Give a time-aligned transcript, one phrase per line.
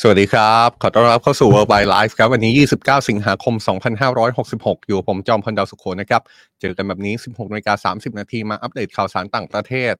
[0.00, 3.54] สวัสดีครับ ขอต้อนรับเข้าสู่ World by Life ครับ วันนี้ 29 สิงหาคม
[4.22, 6.22] 2566 อยู่ผมจอมพลดาวสุโขนะครับ
[6.60, 9.94] เจอกันแบบนี้ 16นาฬิกา30 นาทีมาอัปเดตข่าวสารต่างประเทศ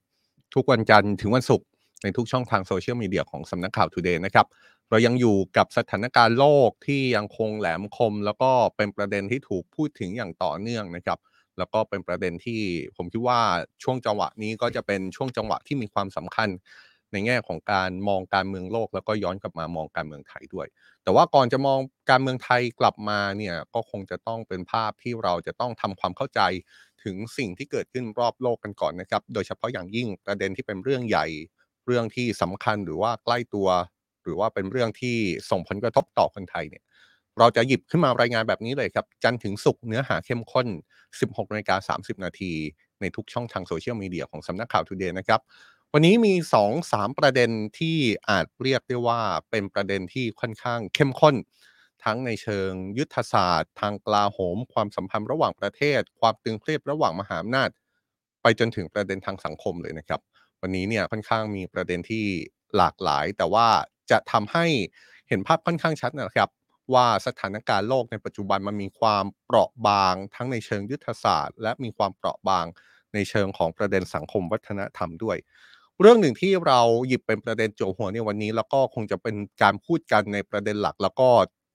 [0.53, 1.65] ทุกวันจันทร์ถึงวันศุกร์
[2.03, 4.45] ในทุกช่องทางโซเชียลมีเดียของสำนักข่าว Today นะครับ
[4.89, 11.19] เรายังอยู่กับสถานการณ์โลกที่ยังคงแหลมคม แล้วก็เป็นประเด็นที่ถูกพูดถึงอย่างต่อเนื่องนะครับ
[11.57, 12.61] แล้วก็เป็นประเด็นที่
[12.97, 13.39] ผมคิดว่า
[13.83, 16.49] ช่วงจังหวะนี้ก็จะเป็นช่วงจังหวะที่มีความสำคัญ
[17.11, 20.67] ในแง่ของการมองการเมืองโลก แล้วก็ย้อนกลับมามองการเมืองไทยด้วย
[21.03, 26.41] แต่ว่าก่อนจะมองการเมืองไทยกลับมาเนี่ยก็คงจะต้องเป็นภาพที่เราจะต้องทำความเข้าใจ
[27.03, 31.25] ถึงสิ่งที่เกิดขึ้นรอบโลกกันก่อนนะครับ โดยเฉพาะอย่างยิ่งประเด็นที่เป็นเรื่องใหญ่
[31.85, 33.67] เรื่องที่สำคัญหรือว่าใกล้ตัว
[34.23, 35.17] หรือว่าเป็นเรื่องที่
[35.49, 36.83] ส่งผลกระทบต่อคนไทยเนี่ย
[37.39, 40.67] เราจะหยิบขึ้นมารายงานแบบนี้เลยครับ จันถึงศุกเนื้อหาเข้มข้น
[41.19, 42.53] 16นาฬิกา30 นาที
[43.01, 45.41] ในทุกช่องทางโซเชียลมีเดียของสำนักข่าว Today นะครับ
[45.93, 46.33] วันนี้มี
[46.75, 47.97] 2-3 ประเด็นที่
[48.29, 51.35] อาจเรียกได้ว่าเป็นประเด็นที่ค่อนข้างเข้มข้น
[52.03, 57.69] ทั้งในเชิงยุทธศาสตร์ ทางกลาโหม ความสัมพันธ์ระหว่างประเทศ ความตึงเครียดระหว่างมหาอำนาจ
[58.41, 60.21] ไปจนถึงประเด็นทางสังคมเลยนะครับ
[60.61, 62.25] วันนี้เนี่ยค่อนข้างมีประเด็นที่
[62.77, 63.67] หลากหลาย แต่ว่า
[64.11, 64.65] จะทำให้
[65.27, 66.49] เห็นภาพค่อนข้างชัดนะครับ
[66.93, 72.65] ว่าสถานการณ์โลกในปัจจุบันมันมีความเปราะบาง ทั้งในเชิงยุทธศาสตร์ และมีความเปราะบาง
[73.13, 75.37] ในเชิงของประเด็นสังคมวัฒนธรรมด้วย
[76.01, 81.29] เรื่องหนึ่งที่เราหยิบเป็นประเด็นโจวหัวในวันนี้ แล้วก็คงจะเป็นการพูดกันในประเด็นหลัก แล้วก็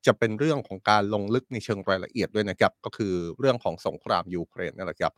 [0.07, 5.13] จะเป็นเรื่องของการลงลึกในเชิงรายละเอียดด้วยนะครับ ก็คือเรื่องของสงครามยูเครนนั่นแหละครับ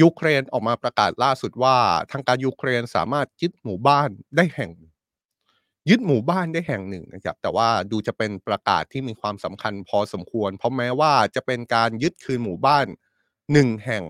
[0.00, 1.76] ยูเครนออกมาประกาศล่าสุดว่า
[2.12, 4.70] ทางการยูเครนสามารถยึดหมู่บ้านได้แห่ง
[5.90, 12.86] ยึดหมู่บ้านได้แห่งหนึ่งนะครับ แต่ว่าดูจะเป็นประกาศที่มีความสำคัญพอสมควร เพราะแม้ว่าจะเป็นการยึดคืนหมู่บ้าน
[13.52, 14.04] หนึ่งแห่ง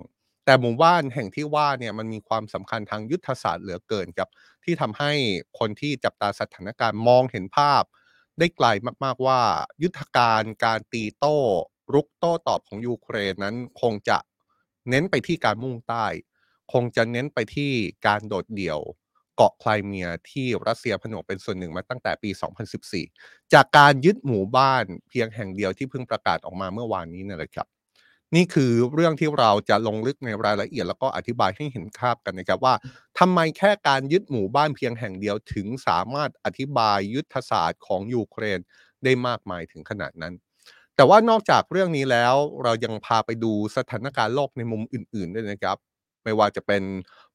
[0.46, 4.28] แต่หมู่บ้านแห่งที่ว่าเนี่ยมันมีความสำคัญทางยุทธศาสตร์เหลือเกินครับ
[4.64, 5.12] ที่ทำให้
[5.58, 7.82] คนที่จับตาสถานการณ์มองเห็นภาพ
[8.38, 8.66] ได้ไกล
[9.04, 9.40] มากๆว่า
[9.82, 11.38] ยุทธการการตีโต้
[11.94, 14.18] รุกโต้ตอบของยูเครนนั้นคงจะ
[14.90, 16.06] เน้นไปที่การมุ่งใต้
[16.72, 17.72] คงจะเน้นไปที่
[18.06, 18.80] การโดดเดี่ยว
[19.36, 22.30] เกาะไครเมียที่รัสเซียผนวกเป็นส่วนหนึ่งมาตั้งแต่ปี
[22.92, 27.66] 2014 จากการยึดหมู่บ้านเพียงแห่งเดียวที่เพิ่งประกาศออกมาเมื่อวานนี้นี่แหละครับ
[28.34, 32.74] นี่คือเรื่องที่เราจะลงลึกในรายละเอียด แล้วก็อธิบายให้เห็นภาพกันนะครับว่า
[33.18, 38.60] ทำไมแค่การยึดหมู่บ้านเพียงแห่งเดียวถึงสามารถอธิบายยุทธศาสตร์ของยูเครน
[39.04, 40.34] ได้มากมายถึงขนาดนั้น
[40.96, 45.76] แต่ว่านอกจากเรื่องนี้แล้วเรายังพาไปดูสถานการณ์โลกในมุมอื่นๆด้วยนะครับ
[46.24, 46.82] ไม่ว่าจะเป็น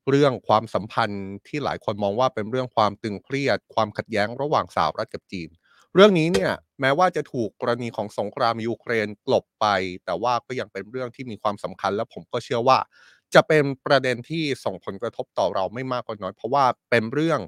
[0.10, 5.50] เรื่องความสัมพันธ์ที่หลายคนมองว่าเป็นเรื่องความตึงเครียด ความขัดแย้งระหว่างสหรัฐกับจีน
[5.96, 9.66] เรื่องนี้เนี่ยแม้ว่าจะถูกกรณีของสงครามยูเครนกลบไป
[10.06, 12.78] แต่ว่าก็ยังเป็นเรื่องที่มีความสำคัญ และผมก็เชื่อว่า
[13.34, 17.40] จะเป็นประเด็นที่ส่งผลกระทบต่อเราไม่มากก็น้อย เพราะว่าเป็นเรื่อง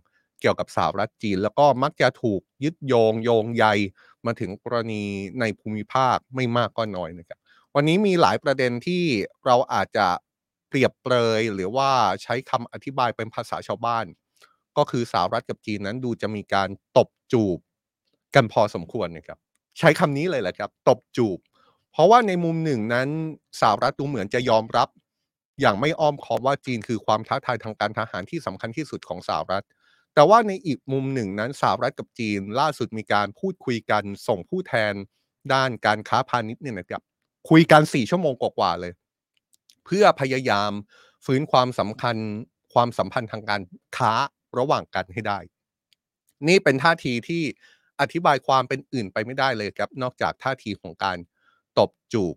[0.41, 3.65] เกี่ยวกับสหรัฐจีน แล้วก็มักจะถูกยึดโยงโยงใย
[4.25, 5.03] มาถึงกรณี
[5.39, 7.39] ในภูมิภาคไม่มากก็น้อยนะครับ
[7.75, 9.03] วันนี้มีหลายประเด็นที่
[9.45, 10.07] เราอาจจะ
[10.67, 11.89] เปรียบเปรยหรือว่า
[12.23, 14.05] ใช้คำอธิบายเป็นภาษาชาวบ้าน
[14.77, 17.59] ก็คือสหรัฐกับจีนนั้นดูจะมีการตบจูบ
[18.35, 19.37] กันพอสมควรนะครับ
[19.79, 21.39] ใช้คำนี้เลยแหละครับ ตบจูบ
[21.91, 23.09] เพราะว่าในมุมหนึ่งนั้น
[23.61, 24.89] สหรัฐดูเหมือนจะยอมรับ
[25.61, 29.65] อย่างไม่อ้อมค้อมว่าจีนคือความท้าทายทางการทหารที่สำคัญที่สุดของสหรัฐ
[30.13, 34.93] แต่ว่าในอีกมุมหนึ่งนั้นสหรัฐกับจีน ล่าสุดมีการพูดคุยกันส่งผู้แทน
[35.53, 37.01] ด้านการค้าพาณิชย์เนี่ยนะครับ
[37.49, 38.93] คุยกัน4ชั่วโมงกว่าๆเลย
[39.85, 40.71] เพื่อพยายาม
[41.25, 42.15] ฟื้นความสำคัญ
[42.73, 43.61] ความสัมพันธ์ทางการ
[43.97, 44.13] ค้า
[44.57, 45.39] ระหว่างกันให้ได้
[46.47, 47.43] นี่เป็นท่าทีที่
[48.01, 51.17] อธิบายความเป็นอื่นไปไม่ได้เลยครับ นอกจากท่าทีของการ
[51.77, 52.35] ตบจูบ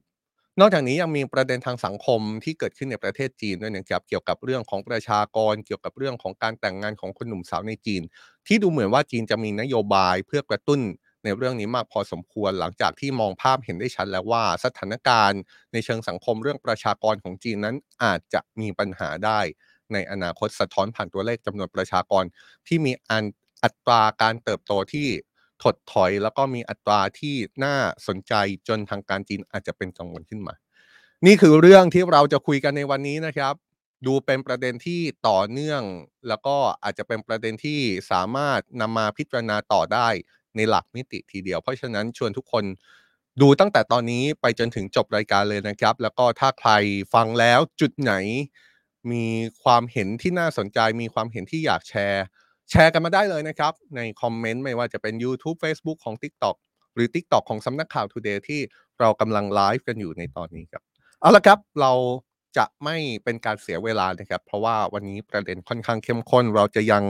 [0.60, 8.02] นอกจากนี้ยังมีประเด็นทางสังคมที่เกิดขึ้นในประเทศจีนด้วยนะครับเกี่ยวกับเรื่องของประชากร เกี่ยวกับเรื่องของการแต่งงานของคนหนุ่มสาวในจีน
[8.46, 10.80] ที่ดูเหมือนว่าจีนจะมีนโยบายเพื่อกระตุ้น
[11.24, 15.40] ในเรื่องนี้มากพอสมควรหลังจากที่มองภาพเห็นได้ชัดแล้วว่าสถานการณ์
[15.72, 19.40] ในเชิงสังคมเรื่องประชากรของจีนนั้นอาจจะมีปัญหาได้
[19.92, 22.24] ในอนาคตสะท้อนผ่านตัวเลขจำนวนประชากร
[22.66, 23.24] ที่มีอัน
[23.62, 25.08] อัตราการเติบโตที่
[25.62, 27.76] ถดถอย แล้วก็มีอัตราที่น่า
[28.06, 28.34] สนใจ
[28.68, 30.54] จนทางการจีนอาจจะเป็นกังวลขึ้นมา
[31.26, 33.54] นี่คือเรื่องที่เราจะคุยกันในวันนี้นะครับ
[34.06, 35.82] ดูเป็นประเด็นที่ต่อเนื่อง
[36.28, 37.80] แล้วก็อาจจะเป็นประเด็นที่
[38.10, 40.08] สามารถนำมาพิจารณาต่อได้
[40.56, 42.64] ในหลักมิติทีเดียว เพราะฉะนั้นชวนทุกคน
[43.41, 46.70] ดูตั้งแต่ตอนนี้ไปจนถึงจบรายการเลยนะครับ แล้วก็ถ้าใคร
[47.14, 48.14] ฟังแล้วจุดไหน
[49.12, 49.26] มี
[49.62, 52.24] ความเห็นที่น่าสนใจ มีความเห็นที่อยากแชร์
[52.71, 56.57] แชร์กันมาได้เลยนะครับ ในคอมเมนต์ไม่ว่าจะเป็น YouTube Facebook ของ TikTok
[56.95, 58.60] หรือ TikTok ของสำนักข่าว Today ที่
[59.01, 60.83] เรากำลังไลฟ์กันอยู่ในตอนนี้ครับ
[61.21, 61.92] เอาละครับเรา
[62.57, 67.04] จะไม่เป็นการเสียเวลานะครับ เพราะว่าวันนี้ประเด็นค่อนข้างเข้มข้น เราจะยัง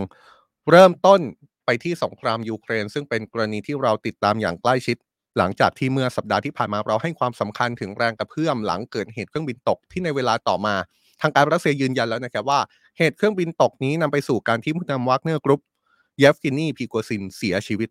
[0.71, 1.21] เริ่มต้น
[1.67, 4.97] ไปที่สงครามยูเครน ซึ่งเป็นกรณีที่เราติดตามอย่างใกล้ชิด
[5.39, 10.75] หลังจากที่เมื่อสัปดาห์ที่ผ่านมาเราให้ความสำคัญถึงแรงกระเพื่อมหลังเกิดเหตุเครื่องบินตกที่ในเวลาต่อมา
[11.21, 12.61] ทางการรัสเซียยืนยันแล้วนะครับว่า
[12.99, 15.63] เหตุเครื่องบินตกนี้นำไปสู่การที่ผู้นำวักเนอร์กรุ๊ป
[16.19, 17.89] เยฟกินีพีโกซินเสียชีวิต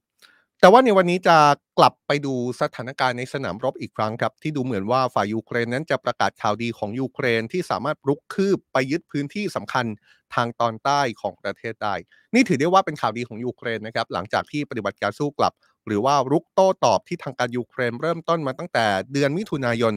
[0.60, 1.38] แต่ว่าในวันนี้จะ
[1.78, 9.86] กลับไปดูสถานการณ์ในสนามรบอีกครั้งครับ ที่ดูเหมือนว่าฝ่ายยูเครนนั้นจะประกาศข่าวดีของยูเครนที่สามารถรุกคืบไปยึดพื้นที่สำคัญ
[10.36, 11.96] ทางตอนใต้ของประเทศได้
[12.34, 15.54] นี่ถือได้ว่าเป็นข่าวดีของยูเครนนะครับ หลังจากที่ปฏิบัติการสู้กลับ
[15.88, 19.94] หรือว่ารุกโต้ตอบที่ทางการยูเครนเริ่มต้นมาตั้งแต่เดือนมิถุนายน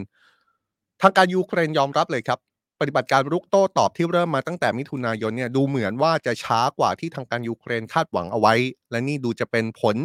[1.02, 2.38] ทางการยูเครนยอมรับเลยครับ
[2.80, 8.54] ปฏิบัติการรุกโต้ตอบที่เริ่มมาตั้งแต่มิถุนายนเนี่ยดูเหมือนว่าจะช้ากว่าที่ทางการยูเครนคาดหวังเอาไว้
[8.90, 9.96] และนี่ดูจะเป็นผล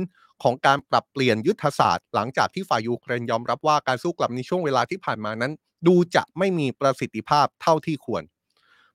[0.44, 5.52] ของการปรับเปลี่ยนยุทธศาสตร์ หลังจากที่ฝ่ายยูเครนยอมรับว่าการสู้กลับในช่วงเวลาที่ผ่านมานั้น
[5.88, 8.24] ดูจะไม่มีประสิทธิภาพเท่าที่ควร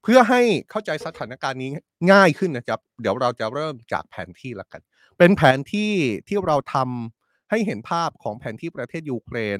[0.02, 1.70] เพื่อให้เข้าใจสถานการณ์นี้
[2.12, 4.82] ง่ายขึ้นนะครับ เดี๋ยวเราจะเริ่มจากแผนที่ละกัน
[5.18, 5.92] เป็นแผนที่
[6.28, 9.58] ที่เราทำให้เห็นภาพของแผนที่ประเทศยูเครน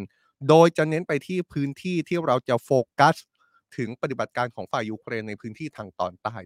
[0.49, 2.71] โดยจะเน้นไปที่พื้นที่ที่เราจะโฟ
[3.01, 3.17] กัส
[3.77, 6.37] ถึงปฏิบัติการของฝ่ายยูเครนในพื้นที่ทางตอนใต้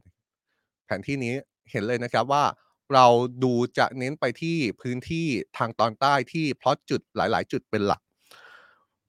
[0.87, 1.35] แผนที่นี้
[1.71, 2.45] เห็นเลยนะครับว่า
[2.95, 3.07] เรา
[3.45, 5.27] ดูจะเน้นไปที่พื้นที่
[5.59, 8.01] ทางตอนใต้ที่พลอตจุดหลาย ๆ จุดเป็นหลัก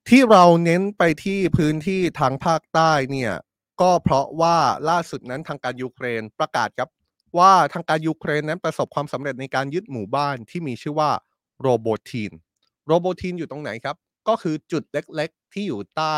[0.10, 3.34] ที่เราเน้นไปที่พื้นที่ทางภาคใต้เนี่ย
[3.82, 4.58] ก็เพราะว่า
[4.90, 6.90] ล่าสุดนั้นทางการยูเครนประกาศครับ
[7.38, 11.12] ว่าทางการยูเครนนั้นประสบความสำเร็จในการยึดหมู่บ้านที่มีชื่อว่า
[11.62, 12.32] โรโบทีน
[12.88, 13.96] โรโบทีนอยู่ตรงไหนครับ
[14.28, 16.18] ก็คือจุดเล็ก ๆ ที่อยู่ใต้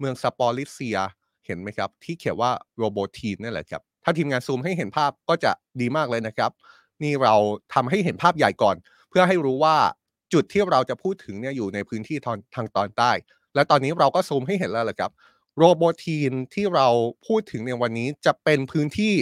[0.00, 0.98] เมืองสปอริเซีย
[1.46, 6.50] เห็นไหมครับ ที่เขียนว่าโรโบทีนนั่แหละครับ ถ้าทีมงานซูมให้เห็นภาพก็จะดีมากเลยนะครับ
[7.02, 7.34] นี่เรา
[7.74, 8.76] ทำให้เห็นภาพใหญ่ก่อน
[9.10, 9.76] เพื่อให้รู้ว่า
[10.32, 12.16] จุดที่เราจะพูดถึงเนี่ยอยู่ในพื้นที่
[12.54, 13.10] ทางตอนใต้
[13.54, 15.10] และตอนนี้เราก็ซูมให้เห็นแล้วแหละครับ
[15.56, 16.88] โรโบทีนที่เรา
[17.26, 19.14] พูดถึงในวันนี้จะเป็นพื้นที่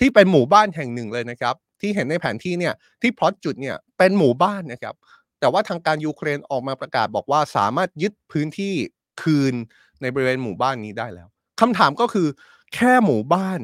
[0.00, 4.94] ที่เป็นหมู่บ้านแห่งหนึ่งเลยนะครับ ที่เห็นในแผนที่เนี่ยที่พลอตจุดเนี่ยเป็นหมู่บ้านนะครับ
[5.40, 8.74] แต่ว่าทางการยูเครนออกมาประกาศบอกว่าสามารถยึดพื้นที่
[9.22, 9.54] คืน
[10.02, 11.28] ในบริเวณหมู่บ้านนี้ได้แล้ว
[11.60, 12.28] คำถามก็คือ
[12.74, 13.60] แค่หมู่บ้าน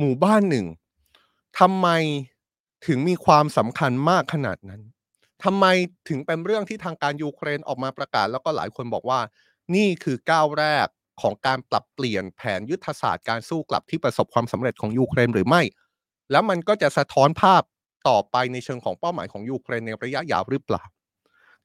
[0.00, 0.66] หมู่บ้านหนึ่ง
[1.60, 1.88] ทำไม
[2.86, 4.82] ถึงมีความสำคัญมากขนาดนั้น
[5.44, 5.66] ทำไม
[6.08, 9.20] ถึงเป็นเรื่องที่ทางการยูเครนออกมาประกาศ แล้วก็หลายคนบอกว่า
[9.74, 10.86] นี่คือก้าวแรก
[11.22, 15.62] ของการปรับเปลี่ยนแผนยุทธศาสตร์การสู้กลับที่ประสบความสำเร็จของยูเครนหรือไม่
[16.30, 17.62] แล้วมันก็จะสะท้อนภาพ
[18.08, 20.84] ต่อไปในเชิงของเป้าหมายของยูเครนในระยะยาวหรือเปล่า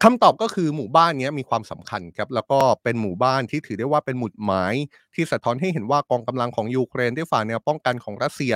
[0.03, 4.73] คำตอบก็คือหมู่บ้านนี้มีความสำคัญครับแล้วก็เป็นหมู่บ้านที่ถือได้ว่าเป็นหมุดหมาย
[5.15, 8.53] ที่สะท้อนให้เห็นว่ากองกำลังของยูเครนได้ฝ่าแนวป้องกันของรัสเซีย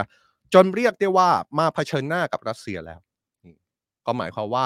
[0.54, 3.00] จนเรียกได้ว่ามาเผชิญหน้ากับรัสเซียแล้ว
[4.06, 4.66] ก็หมายความว่า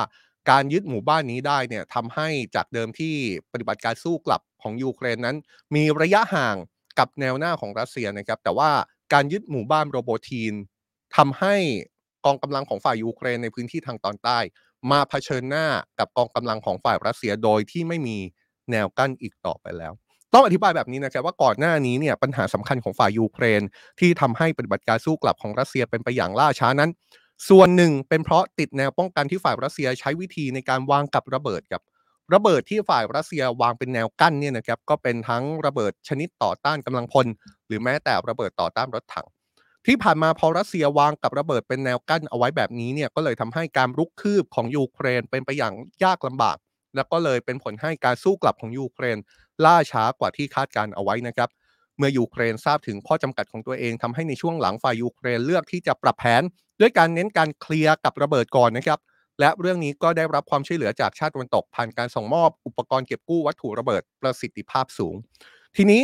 [0.50, 3.16] การยึดหมู่บ้านนี้ได้เนี่ยทำให้จากเดิมที่
[3.52, 5.38] ปฏิบัติการสู้กลับของยูเครนนั้น
[5.75, 6.56] มีระยะห่าง
[7.00, 8.72] กับแนวหน้าของรัสเซียนะครับ แต่ว่า
[9.14, 10.54] การยึดหมู่บ้านโรโบทีน
[11.16, 11.56] ทำให้
[12.25, 14.40] กองกำลังของฝ่ายยูเครนในพื้นที่ทางตอนใต้
[14.91, 15.65] มาเผชิญหน้า
[16.00, 18.18] กับกองกำลังของฝ่ายรัสเซียโดยที่ไม่มี
[18.71, 19.94] แนวกั้นอีกต่อไปแล้ว
[20.33, 23.62] ต้องอธิบายแบบนี้นะครับว่าก่อนหน้านี้เนี่ยปัญหาสำคัญของฝ่ายยูเครน
[24.00, 26.89] ที่ทำให้ปฏิบัติการสู้กลับของรัสเซียเป็นไปอย่างล่าช้านั้น
[27.50, 31.81] ส่วนหนึ่งเป็นเพราะติดแนวป้องกันที่ฝ่ายรัสเซียใช้วิธีในการวางกับระเบิดกับ
[32.33, 37.27] ระเบิดที่ฝ่ายรัสเซียวางเป็นแนวกั้นเนี่ยนะครับก็เป็นทั้งระเบิดชนิดต่อต้านกำลังพล
[37.68, 39.27] หรือแม้แต่ระเบิดต่อต้านรถถัง
[39.85, 46.57] ที่ผ่านมาพอรัสเซียวางกับระเบิดเป็นแนวกั้นเอาไว้แบบนี้เนี่ยก็เลยทำให้การรุกคืบของยูเครนเป็นไปอย่างยากลำบาก
[46.95, 49.17] แล้วก็เลยเป็นผลให้การสู้กลับของยูเครน
[49.65, 51.50] ล่าช้ากว่าที่คาดการเอาไว้นะครับ
[51.98, 56.43] เมื่อยูเครนทราบถึงข้อจำกัดของตัวเองทำให้ในช่วงหลังฝ่ายยูเครนเลือกที่จะปรับแผน
[56.79, 59.00] ด้วยการเน้นการเคลียร์กับระเบิดก่อนนะครับ
[59.39, 65.15] และเรื่องนี้ก็ได้รับความช่วยเหลือจากชาติตะวันตกผ่านการส่งมอบอุปกรณ์เก็บกู้วัตถุระเบิดประสิทธิภาพสูง
[65.75, 66.01] ทีนี้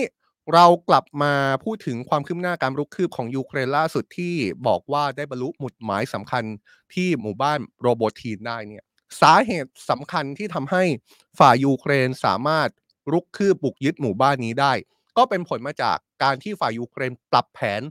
[0.53, 4.34] เรากลับมาพูดถึงความคืบหน้าการรุกคืบของยูเครนล่าสุดที่
[4.68, 6.44] บอกว่าได้บรรลุหมุดหมายสำคัญ
[6.94, 8.84] ที่หมู่บ้านโรโบทีนได้เนี่ย
[9.22, 10.84] สาเหตุสำคัญที่ทำให้
[11.39, 12.70] ฝ่ายยูเครนสามารถ
[13.12, 14.74] รุกคืบบุกยึดหมู่บ้านนี้ได้
[15.18, 17.82] ก็เป็นผลมาจากการที่ฝ่ายยูเครนปรับแผน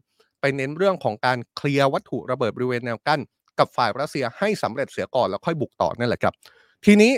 [0.41, 3.21] ไปเน้นเรื่องของการเคลียร์วัตถุระเบิดบริเวณแนวกั้น
[3.59, 6.35] กับฝ่ายรัสเซียให้สำเร็จเสียก่อนแล้วค่อยบุกต่อนั่นแหละครับ
[6.87, 7.13] ทีนี้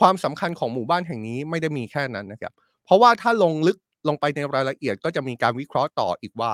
[0.00, 2.52] ความสำคัญของหมู่บ้านแห่งนี้ไม่ได้มีแค่นั้นนะครับ
[2.84, 3.78] เพราะว่าถ้าลงลึก
[4.08, 6.52] ลงไปในรายละเอียดก็จะมีการวิเคราะห์ต่ออีกว่า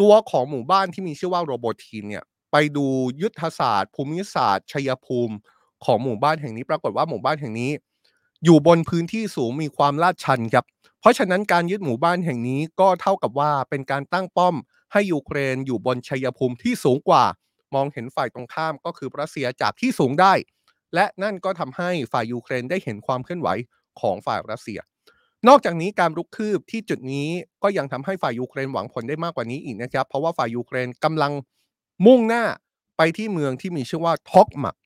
[0.00, 2.86] ตัวของหมู่บ้านที่มีชื่อว่าโรโบทีนเนี่ยไปดู
[3.22, 5.34] ยุทธศาสตร์ ภูมิศาสตร์ชัยภูมิ
[5.84, 7.72] ของหมู่บ้านแห่งนี้ ปรากฏว่าหมู่บ้านแห่งนี้
[8.44, 10.64] อยู่บนพื้นที่สูงมีความลาดชันครับ
[11.00, 14.54] เพราะฉะนั้นการยึดหมู่บ้านแห่งนี้ก็เท่ากับว่าเป็นการตั้งป้อม
[14.92, 17.24] ให้ยูเครนอยู่บนชัยภูมิที่สูงกว่า
[17.74, 20.32] มองเห็นฝ่ายตรงข้ามก็คือรัสเซียจากที่สูงได้
[20.94, 23.48] และนั่นก็ทำให้ฝ่ายยูเครนได้เห็นความเคลื่อนไหว
[24.00, 24.80] ของฝ่ายรัสเซีย
[25.48, 27.28] นอกจากนี้การรุกคืบที่จุดนี้
[27.62, 31.32] ก็ยังทำให้ฝ่ายยูเครนหวังผลได้มากกว่านี้อีกนะครับ เพราะว่าฝ่ายยูเครนกำลัง
[32.06, 32.44] มุ่งหน้า
[32.96, 34.76] ไปไปที่เมืองที่มีชื่อว่าท็อกมัก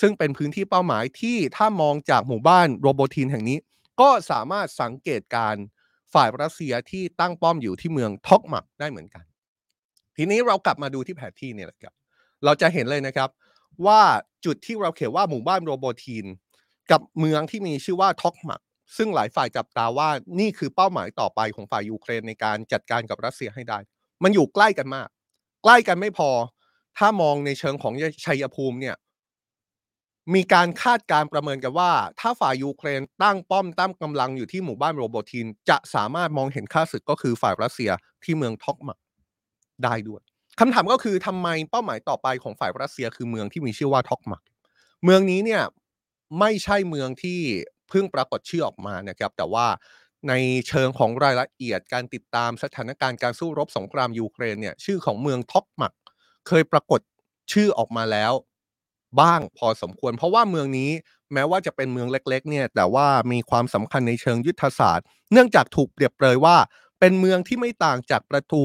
[0.00, 3.58] ซึ่งเป็นพื้นที่เป้าหมายที่ถ้ามองจากหมู่บ้านโรโบทีนแห่งนี้
[4.00, 5.54] ก็สามารถสังเกตการ
[6.14, 9.24] ฝ่ายรัสเซียที่ตั้งป้อมอยู่ที่เมืองท็อกมักได้เหมือนกัน
[10.16, 11.94] ทีนี้เรากลับมาดูที่แผนที่เนี่ยแหละครับ
[12.44, 13.28] เราจะเห็นเลยนะครับ
[13.86, 14.00] ว่า
[14.44, 16.26] จุดที่เราเขียนว่าหมู่บ้านโรโบทีน
[16.90, 18.60] กับเมืองที่มีชื่อว่าท็อกมัก
[18.96, 20.08] ซึ่งหลายฝ่ายจับตาว่า
[20.40, 23.78] นี่คือเป้าหมายต่อไปของฝ่ายยูเครนในการจัดการกับรัสเซียให้ได้
[24.22, 25.08] มันอยู่ใกล้กันมาก
[25.62, 26.30] ใกล้กันไม่พอ
[26.98, 27.94] ถ้ามองในเชิงของ
[28.24, 28.96] ชัยภูมิเนี่ย
[30.34, 37.90] มีการคาดการณ์ประเมินกันว่า ถ้าฝ่ายยูเครนตั้งป้อมตั้งกำลังอยู่ที่หมู่บ้านโรโบทีนจะสามารถมองเห็นข้าศึกก็คือฝ่ายรัสเซีย
[38.24, 38.98] ที่เมืองท็อกมัก
[39.84, 40.22] ได้ด้วย
[40.60, 44.42] คำถามก็คือทำไมเป้าหมายต่อไปของฝ่ายรัสเซียคือเมืองที่มีชื่อว่าท็อกมัก
[45.04, 45.62] เมืองนี้เนี่ย
[46.38, 47.40] ไม่ใช่เมืองที่
[47.92, 49.66] เพิ่งปรากฏชื่อออกมานะครับ แต่ว่า
[50.28, 50.34] ใน
[50.68, 55.92] เชิงของรายละเอียดการติดตามสถานการณ์การสู้รบสงครามยูเครนเนี่ยชื่อของเมืองท็อกมัก
[56.48, 57.00] เคยปรากฏ
[57.52, 58.32] ชื่อออกมาแล้ว
[59.20, 60.90] บ้างพอสมควร เพราะว่าเมืองนี้
[61.32, 66.56] แม้ว่าจะเป็นเมืองเล็ก ๆ เนี่ยแต่ว่ามีความสำคัญในเชิงยุทธศาสตร์ เนื่องจากถูกเปรียบเปรยว่า
[67.00, 68.64] เป็นเมืองที่ไม่ต่างจากประตู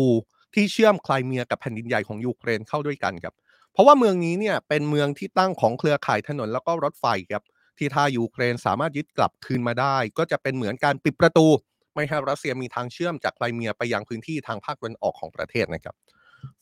[0.53, 3.33] ที่เชื่อมไครเมียกับแผ่นดินใหญ่ของยูเครนเข้าด้วยกันครับ
[3.73, 7.43] เพราะว่าเมืองนี้เนี่ยเป็นเมืองที่ตั้งของเครือข่ายถนนแล้วก็รถไฟครับ
[7.79, 11.47] ที่ถ้ายูเครนสามารถยึดกลับคืนมาได้ ก็จะเป็นเหมือนการปิดประตู
[11.95, 15.95] ไม่ให้รัสเซียมีทางเชื่อมจากไครเมียไปยังพื้นที่ทางภาคตะวันออกของประเทศนะครับ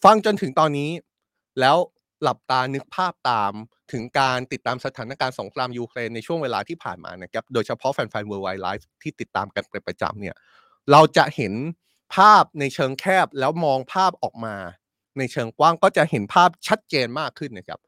[0.03, 0.91] ฟังจนถึงตอนนี้
[1.59, 1.77] แล้ว
[2.23, 3.53] หลับตานึกภาพตาม
[3.91, 10.35] ถึงการติดตามสถานการณ์สงครามยูเครนในช่วงเวลาที่ผ่านมานะครับ โดยเฉพาะแฟนๆ World Wide Life ที่ติดตามกันเป็นประจำเนี่ย
[10.91, 11.53] เราจะเห็น
[12.15, 14.55] ภาพในเชิงแคบแล้วมองภาพออกมา
[15.17, 17.79] ในเชิงกว้างก็จะเห็นภาพชัดเจนมากขึ้นนะครับ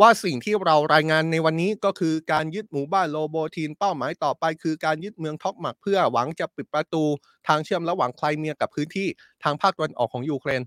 [0.00, 7.04] ว่าสิ่งที่เรารายงานในวันนี้ก็คือการยึดหมู่บ้านโรโบทีนเป้าหมายต่อไป คือการยึดเมืองท็อกมักเพื่อหวังจะปิดประตู
[7.48, 9.08] ทางเชื่อมระหว่างไครเมียกับพื้นที่
[9.42, 10.62] ทางภาคตะวันออกของยูเครน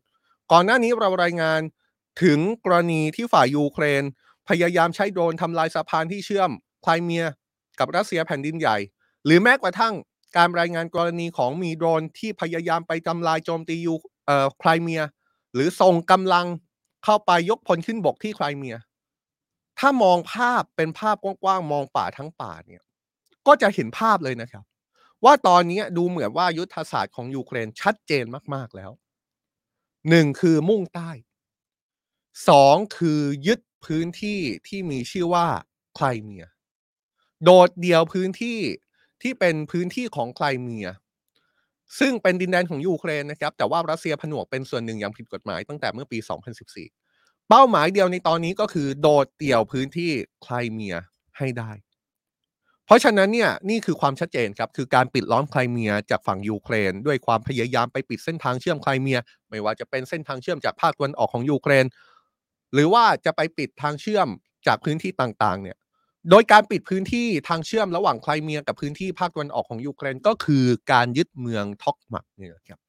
[0.51, 1.61] ก่อนหน้านี้เรารายงาน
[2.23, 4.03] ถึงกรณีที่ฝ่ายยูเครน
[4.49, 6.51] พยายามใช้โดรนทำลายสะพานที่เชื่อม
[6.81, 7.25] ไครเมีย
[7.79, 8.77] กับรัสเซียแผ่นดินใหญ่
[9.25, 9.93] หรือแม้กระทั่ง
[10.37, 15.01] การรายงานกรณีของมีโดรนที่พยายามไปทำลายโจมตียูเอ่อไคลเมีย
[15.53, 16.45] หรือส่งกำลัง
[17.03, 18.75] เข้าไปยกพลขึ้นบกที่ไคลเมีย
[19.79, 22.81] ถ้ามองภาพเป็นภาพกว้างๆ มองป่าทั้งป่าเนี่ย
[23.47, 24.63] ก็จะเห็นภาพเลยนะครับ
[25.23, 28.91] ว่าตอนนี้ดูเหมือนว่ายุทธศาสตร์ของยูเครนชัดเจนมากๆแล้ว
[30.09, 31.09] หนึ่งคือมุ่งใต้
[32.49, 35.47] สองคือยึดพื้นที่ที่มีชื่อว่า
[35.95, 36.45] ไครเมีย
[37.43, 38.59] โดดเดี่ยวพื้นที่
[39.21, 40.87] ที่เป็นพื้นที่ของไครเมีย
[41.99, 46.17] ซึ่งเป็นดินแดนของยูเครนนะครับ แต่ว่ารัสเซียผนวกเป็นส่วนหนึ่งอย่างผิดกฎหมายตั้งแต่เมื่อปี
[46.83, 47.04] 2014
[47.49, 50.11] เป้าหมายเดียวในตอนนี้ก็คือโดดเดี่ยวพื้นที่
[50.43, 50.95] ไครเมีย
[51.37, 51.71] ให้ได้
[52.85, 61.85] เพราะฉะนั้นเนี่ยนี่คือความชัดเจนครับ คือการปิดล้อมไครเมียจากฝั่งยูเครน ด้วยความพยายามไปปิดเส้นทางเชื่อมไครเมีย ไม่ว่าจะเป็นเส้นทางเชื่อมจากภาคตะวันออกของยูเครน
[62.73, 64.27] หรือว่าจะไปปิดทางเชื่อม
[64.67, 65.77] จากพื้นที่ต่างๆ เนี่ย
[66.29, 72.79] โดยการปิดพื้นที่ทางเชื่อมระหว่างไคลเมียกับพื้นที่ภาคตะวันออกของยูเครนก็คือการยึดเมืองท็อกมักเนี่ยครับ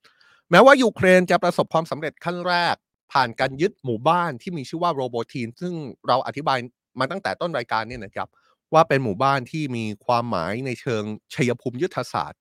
[0.50, 2.76] แม้ว่ายูเครนจะประสบความสำเร็จขั้นแรก
[3.12, 5.74] ผ่านการยึดหมู่บ้านที่มีชื่อว่าโรโบทีน ซึ่ง
[6.08, 6.58] เราอธิบาย
[6.98, 8.28] มาตั้งแต่ต้นรายการเนี่ยนะครับ
[8.74, 11.02] ว่าเป็นหมู่บ้านที่มีความหมายในเชิง
[11.34, 12.40] ชัยภูมิยุทธศาสตร์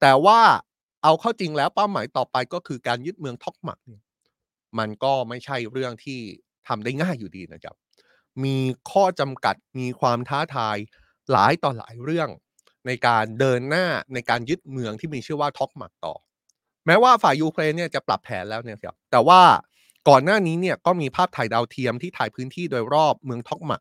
[0.00, 0.40] แต่ว่า
[1.02, 4.02] เอาเข้าจริงแล้วเป้าหมายต่อไปก็คือการยึดเมืองท็อกมักเนี่ย
[4.78, 6.20] มันก็ไม่ใช่เรื่องที่
[6.68, 7.74] ทำได้ง่ายอยู่ดีนะครับ
[8.44, 8.56] มี
[8.90, 10.76] ข้อจำกัดมีความท้าทาย
[11.32, 12.28] หลายต่อหลายเรื่อง
[12.86, 16.14] ในการเดินหน้าในการยึดเมืองที่มีชื่อว่าท็อกมักต่อ
[16.86, 19.40] แม้ว่าฝ่ายยูเครนเนี่ยจะปรับแผนแล้วเนี่ยครับแต่ว่า
[20.08, 23.80] ก่อนหน้านี้เนี่ยก็มีภาพถ่ายดาวเทียมที่ถ่ายพื้นที่โดยรอบเมืองท็อกมัก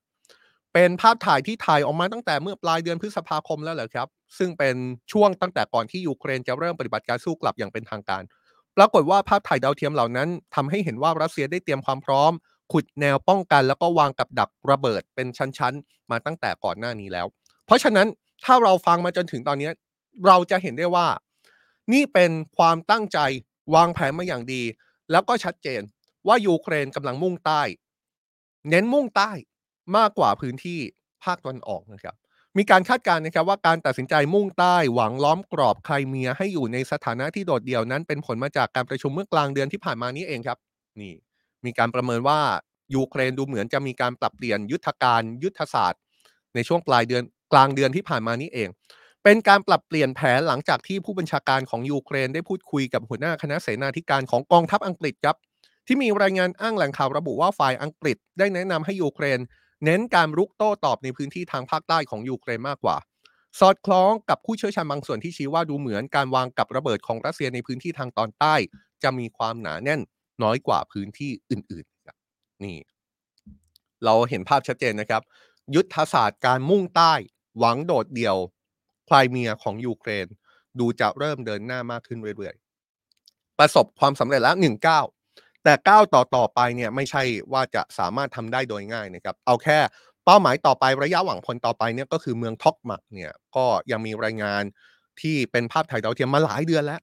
[0.73, 4.07] เป็นภาพถ่ายที่ถ่ายออกมาตั้งแต่เมื่อปลายเดือนพฤษภาคมแล้วเหรอครับ
[4.37, 4.75] ซึ่งเป็น
[5.11, 8.23] ช่วงตั้งแต่ก่อนที่ยูเครนจะเริ่มปฏิบัติการสู้กลับอย่างเป็นทางการ
[8.77, 12.31] ปรากฏว่าภาพถ่ายดาวเทียมเหล่านั้นทำให้เห็นว่ารัสเซียได้เตรียมความพร้อม
[12.73, 17.27] ขุดแนวป้องกัน แล้วก็วางกับดักระเบิดเป็นชั้นๆ มาตั้งแต่ก่อนหน้านี้แล้ว
[17.65, 18.07] เพราะฉะนั้น
[18.45, 19.69] ถ้าเราฟังมาจนถึงตอนนี้
[20.25, 21.07] เราจะเห็นได้ว่า
[21.93, 23.19] นี่เป็นความตั้งใจ
[23.75, 24.61] วางแผนมาอย่างดี
[25.11, 25.81] แล้วก็ชัดเจน
[26.27, 27.61] ว่ายูเครนกำลังมุ่งใต้
[28.69, 29.31] เน้นมุ่งใต้
[29.97, 30.79] มากกว่าพื้นที่
[31.23, 32.15] ภาคตะวันออกนะครับ
[32.57, 40.57] มีการคาดการณ์นะครับว่าการตัดสินใจมุ่งใต้หวังล้อมกรอบไครเมียให้อยู่ในสถานะที่โดดเดี่ยวนั้น เป็นผลมาจากการประชุมเมื่อกลางเดือนที่ผ่านมานี้เองครับ
[41.01, 41.13] นี่
[41.65, 42.39] มีการประเมินว่า
[42.95, 46.01] ยูเครนดูเหมือนจะมีการปรับเปลี่ยนยุทธการยุทธศาสตร์
[46.55, 47.23] ในช่วงปลายเดือน
[47.53, 48.69] กลางเดือนที่ผ่านมานี้เอง
[49.23, 55.37] เป็นการปรับเปลี่ยนแผนหลังจากที่ผู้บัญชาการของยูเครนได้พูดคุยกับหัวหน้าคณะเสนาธิการของกองทัพอังกฤษครับ
[55.91, 59.39] ที่มีรายงานอ้างแหล่งข่าวระบุว่าฝ่ายอังกฤษได้แนะนำให้ยูเครน
[59.85, 62.97] เน้นการรุกโต้ตอบในพื้นที่ทางภาคใต้ของยูเครนมากกว่า
[63.59, 68.55] สอดคล้องกับผู้เชี่ยวชาญบางส่วนที่ชี้ว่าดูเหมือนการวางกับระเบิดของรัสเซียในพื้นที่ทางตอนใต้
[69.03, 70.01] จะมีความหนาแน่น
[70.43, 72.77] น้อยกว่าพื้นที่อื่นๆนี่
[74.05, 75.21] เราเห็นภาพชัดเจนนะครับ
[75.75, 77.13] ยุทธศาสตร์การมุ่งใต้
[77.57, 78.37] หวังโดดเดี่ยว
[79.05, 80.27] ไครเมียของยูเครน
[80.79, 85.05] ดูจะเริ่มเดินหน้ามากขึ้นเรื่อยๆประสบความสำเร็จแล้วหนึ่งก้าว
[85.63, 87.23] แต่ก้าวต่อต่อไปเนี่ยไม่ใช่
[87.53, 89.79] ว่าจะสามารถทำได้โดยง่ายนะครับเอาแค่
[90.25, 94.63] เป้าหมายต่อไประยะหวังผลต่อไปเนี่ยก็คือเมืองท็อกมักเนี่ยก็ยังมีรายงาน
[95.21, 97.01] ที่เป็นภาพถ่ายดาวเทียมมาหลายเดือนแล้ว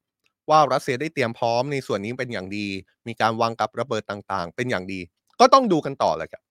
[0.50, 2.66] ว่ารัสเซียได้เตรียมพร้อมในส่วนนี้เป็นอย่างดี
[3.06, 5.00] มีการวางกับระเบิดต่างๆ เป็นอย่างดี
[5.40, 6.42] ก็ต้องดูกันต่อเลยครับ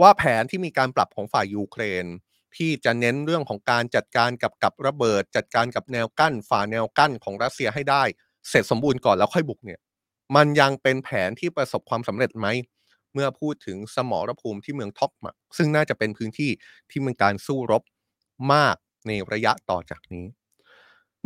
[0.00, 2.06] ว่าแผนที่มีการปรับของฝ่ายยูเครน
[2.56, 8.02] ที่จะเน้นเรื่องของการจัดการกับกับระเบิด จัดการกับแนวกั้นฝ่าแนวกั้นของรัสเซียให้ได้
[8.48, 9.80] เสร็จสมบูรณ์ก่อนแล้วค่อยบุกเนี่ย
[10.36, 12.46] มันยังเป็นแผนที่ประสบความสำเร็จไหม
[13.12, 16.50] เมื่อพูดถึงสมรภูมิที่เมืองท็อกมักซึ่งน่าจะเป็นพื้นที่
[16.90, 17.82] ที่มีการสู้รบ
[18.52, 18.76] มาก
[19.06, 20.26] ในระยะต่อจากนี้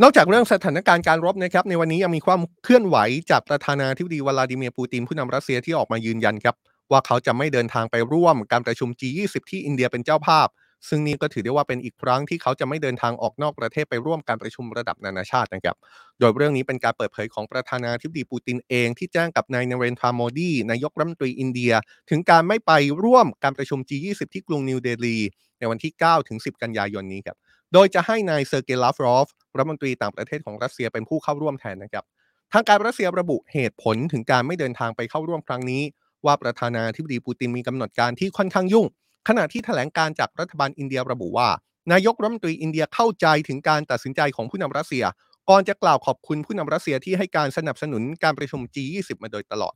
[0.01, 2.97] นอกจากเรื่องสถานการณ์การรบนะครับ ในวันนี้ยังมีความเคลื่อนไหว
[3.31, 6.55] จากประธานาธิบดีวลาดิเมียร์ปูตินผู้นำรัสเซียที่ออกมายืนยันครับ
[6.91, 10.47] ว่าเขาจะไม่เดินทางไปร่วมการประชุม G20 ที่อินเดียเป็นเจ้าภาพ
[10.87, 15.75] ซึ่งนี่ก็ถือได้ว่าเป็นอีกครั้งที่เขาจะไม่เดินทางออกนอกประเทศไปร่วมการประชุมระดับนานาชาตินะครับ
[16.19, 21.73] โดยเรื่องนี้เป็นการเปิดเผยของประธานาธิบดีปูตินเองที่แจ้งกับนายนเรนทราโมดีนายกรัฐมนตรีอินเดีย
[22.09, 22.71] ถึงการไม่ไป
[23.03, 25.17] ร่วมการประชุม G20 ที่กรุงนิวเดลี
[25.59, 27.37] ในวันที่ 9 ถึง 10 กันยายนนี้ครับ
[27.73, 32.05] โดยจะให้นายเซอร์เกย์ลาฟรอฟรัฐมนตรีต่างประเทศของรัสเซียเป็นผู้เข้าร่วมแทนนะครับ
[32.53, 35.83] ทางการรัสเซียระบุเหตุผลถึงการไม่เดินทางไปเข้าร่วมครั้งนี้
[36.25, 38.85] ว่าประธานาธิบดีปูตินมีกำหนดการที่ค่อนข้างยุ่ง
[39.29, 41.49] ขณะที่แถลงการณ์จากรัฐบาลอินเดียระบุว่า
[41.91, 45.03] นายกรัฐมนตรีอินเดียเข้าใจถึงการตัดสินใจของผู้นำรัสเซีย
[45.49, 49.73] ก่อนจะกล่าวขอบคุณผู้นำรัสเซียที่ให้การสนับสนุนการประชุม G20 มาโดยตลอด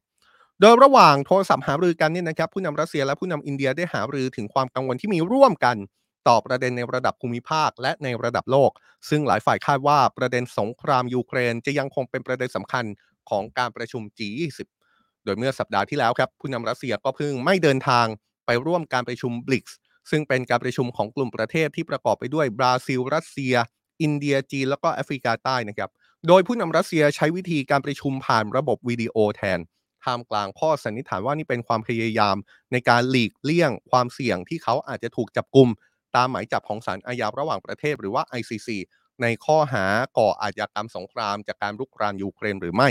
[0.62, 5.78] โดยระหว่างโทรศัพท์หารือกันเนี่ยนะครับผู้นำรัสเซียและผู้นำอินเดียได้หารือถึงความกังวลที่มีร่วมกัน
[6.28, 8.72] ต่อประเด็นในระดับภูมิภาคและในระดับโลก
[9.10, 12.86] ซึ่งหลายฝ่ายคาดว่าประเด็นสงครามยูเครนจะยังคงเป็นประเด็นสำคัญ
[13.30, 14.60] ของการประชุม G20
[15.26, 18.08] โดยเมื่อสัปดาห์ที่แล้วครับผู้นำรัสเซียก็เพิ่งไม่เดินทาง
[18.46, 19.78] ไปร่วมการประชุมบลิกส์
[20.12, 23.56] ซึ่งเป็นการประชุมของกลุ่มประเทศที่ประกอบไปด้วยบราซิล รัสเซีย
[24.02, 25.90] อินเดียจีนแล้วก็แอฟริกาใต้นะครับ
[26.28, 29.60] โดยผู้นำรัสเซียใช้วิธีการประชุมผ่านระบบวิดีโอแทน
[30.04, 32.36] ท่ามกลางข้อสันนิษฐานว่านี่เป็นความพยายาม
[32.72, 35.70] ในการหลีกเลี่ยงความเสี่ยงที่เขาอาจจะถูกจับกลุ่ม
[36.16, 38.70] ตามหมายจับของศาลอาญาระหว่างประเทศหรือว่า ICC
[39.22, 39.86] ในข้อหา
[40.18, 42.90] ก่ออาชญากรรมสงครามจากการรุกรานยูเครนหรือไม่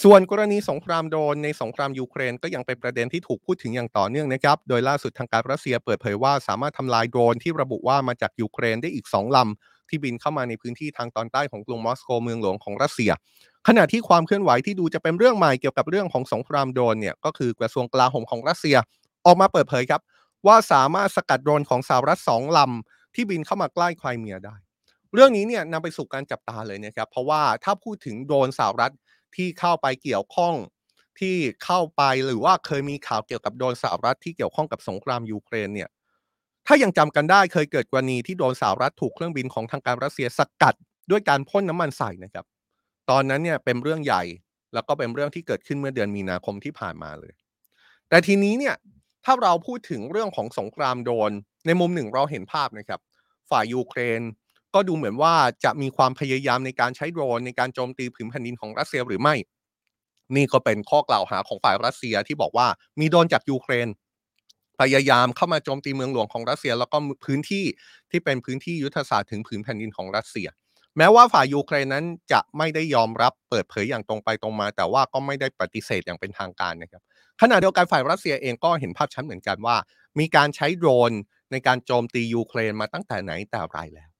[0.00, 13.10] ส่วนกรณีสงครามโดรนในสงครามยูเครนก็ยังเป็นประเด็นที่ถูกพูดถึงอย่างต่อเนื่องนะครับ โดยล่าสุดทางการรัสเซียเปิดเผยว่าสามารถทำลายโดรนที่ระบุว่ามาจากยูเครนได้อีก 2ลำที่บินเข้ามาในพื้นที่ทางตอนใต้ของกรุงมอสโกเมืองหลวงของรัสเซีย
[13.68, 18.76] ขณะที่ความเคลื่อนไหวที่ดูจะเป็นเรื่องใหม่เกี่ยวกับเรื่องของสงครามโดรนเนี่ยก็คือกระทรวงกลาโหมของรัสเซีย
[19.26, 20.00] ออกมาเปิดเผยครับ
[20.46, 24.56] ว่าสามารถสกัดโดรนของสหรัฐสองลำที่บินเข้ามาใกล้ไครเมียได้
[25.14, 28.92] เรื่องนี้เนี่ยนำไปสู่การจับตาเลยนะครับเพราะว่าถ้าพูดถึงโดรนสหรัฐ
[29.36, 30.54] ที่เข้าไปเกี่ยวข้อง
[31.20, 35.88] ที่เข้าไปหรือว่าเคยมีข่าวเกี่ยวกับโดนสหรัฐที่เกี่ยวข้องกับสงครามยูเครนเนี่ย
[36.66, 40.74] ถ้ายังจำกันได้เคยเกิดกรณีที่โดนสหรัฐถูกเครื่องบินของทางการรัสเซียสกัด
[41.10, 42.44] ด้วยการพ่นน้ำมันใส่นะครับ
[43.10, 44.22] ตอนนั้นเนี่ยเป็นเรื่องใหญ่
[44.74, 47.34] แล้วก็เป็นเรื่องที่เกิดขึ้นเมื่อเดือนมีนาคมที่ผ่านมาเลย
[48.08, 48.74] แต่ทีนี้เนี่ย
[49.24, 51.30] ถ้าเราพูดถึงเรื่องของสงครามโดน
[51.66, 53.00] ในมุมหนึ่งเราเห็นภาพนะครับ
[53.50, 54.20] ฝ่ายยูเครน
[54.74, 59.34] ก็ดูเหมือนว่าจะมีความพยายามในการใช้โดรนในการโจมตีผืนแผ่นดินของรัสเซียหรือไม่
[60.36, 62.66] นี่ก็เป็นข้อกล่าวหาของฝ่ายรัสเซียที่บอกว่า
[63.00, 63.88] มีโดรนจากยูเครน
[64.80, 67.64] พยายามเข้ามาโจมตีเมืองหลวงของรัสเซีย แล้วก็พื้นที่
[68.10, 70.48] ที่เป็นพื้นที่ยุทธศาสตร์ถึงผืนแผ่นดินของรัสเซีย
[70.98, 77.02] แม้ว่าฝ่ายยูเครนนั้นจะไม่ได้ยอมรับเปิดเผยอย่างตรงไปตรงมา แต่ว่าก็ไม่ได้ปฏิเสธอย่างเป็นทางการนะครับ
[77.40, 79.76] ขณะเดียวกันฝ่ายรัสเซียเองก็เห็นภาพชัดเหมือนกันว่า
[80.18, 81.12] มีการใช้โดรน
[81.52, 84.10] ในการโจมตียูเครนมาตั้งแต่ไหนแต่ไรแล้ว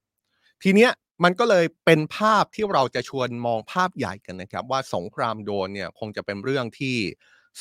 [0.62, 0.90] ทีเนี้ย
[1.25, 6.96] มันก็เลยเป็นภาพที่เราจะชวนมองภาพใหญ่กันนะครับ ว่าสงครามโดรนเนี่ยคงจะเป็นเรื่องที่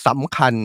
[0.07, 0.55] สำคัญ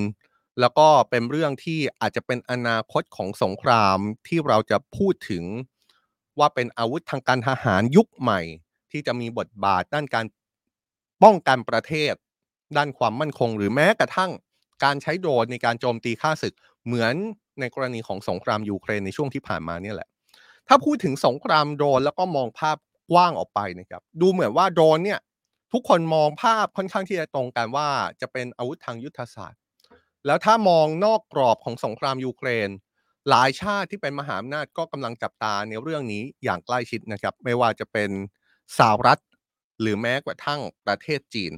[0.60, 5.44] แล้วก็เป็นเรื่องที่อาจจะเป็นอนาคตของสงครามที่เราจะพูดถึง
[6.38, 8.40] ว่าเป็นอาวุธทางการทหารยุคใหม่
[8.90, 10.26] ที่จะมีบทบาทด้านการ
[11.22, 12.14] ป้องกันประเทศ
[12.76, 14.30] ด้านความมั่นคง หรือแม้กระทั่ง
[14.84, 17.14] การใช้โดรนในการโจมตีฆ่าศึกเหมือน
[17.60, 20.08] ในกรณีของสงครามยูเครนในช่วงที่ผ่านมาเนี่ยแหละ
[20.68, 22.76] ถ้าพูดถึงสงครามโดรนแล้วก็มองภาพ
[23.10, 25.20] กว้างออกไปนะครับ ดูเหมือนว่าโดรนเนี่ย
[25.72, 27.88] ทุกคนมองภาพค่อนข้างที่จะตรงกันว่า
[28.20, 29.60] จะเป็นอาวุธทางยุทธศาสตร์
[30.26, 32.68] แล้วถ้ามองนอกกรอบของสงครามยูเครน
[33.28, 38.10] หลายชาติที่เป็นมหาอำนาจก็กำลังจับตาในเรื่องนี้อย่างใกล้ชิดนะครับ ไม่ว่าจะเป็น
[38.78, 39.18] สหรัฐ
[39.80, 41.52] หรือแม้กระทั่งประเทศจีน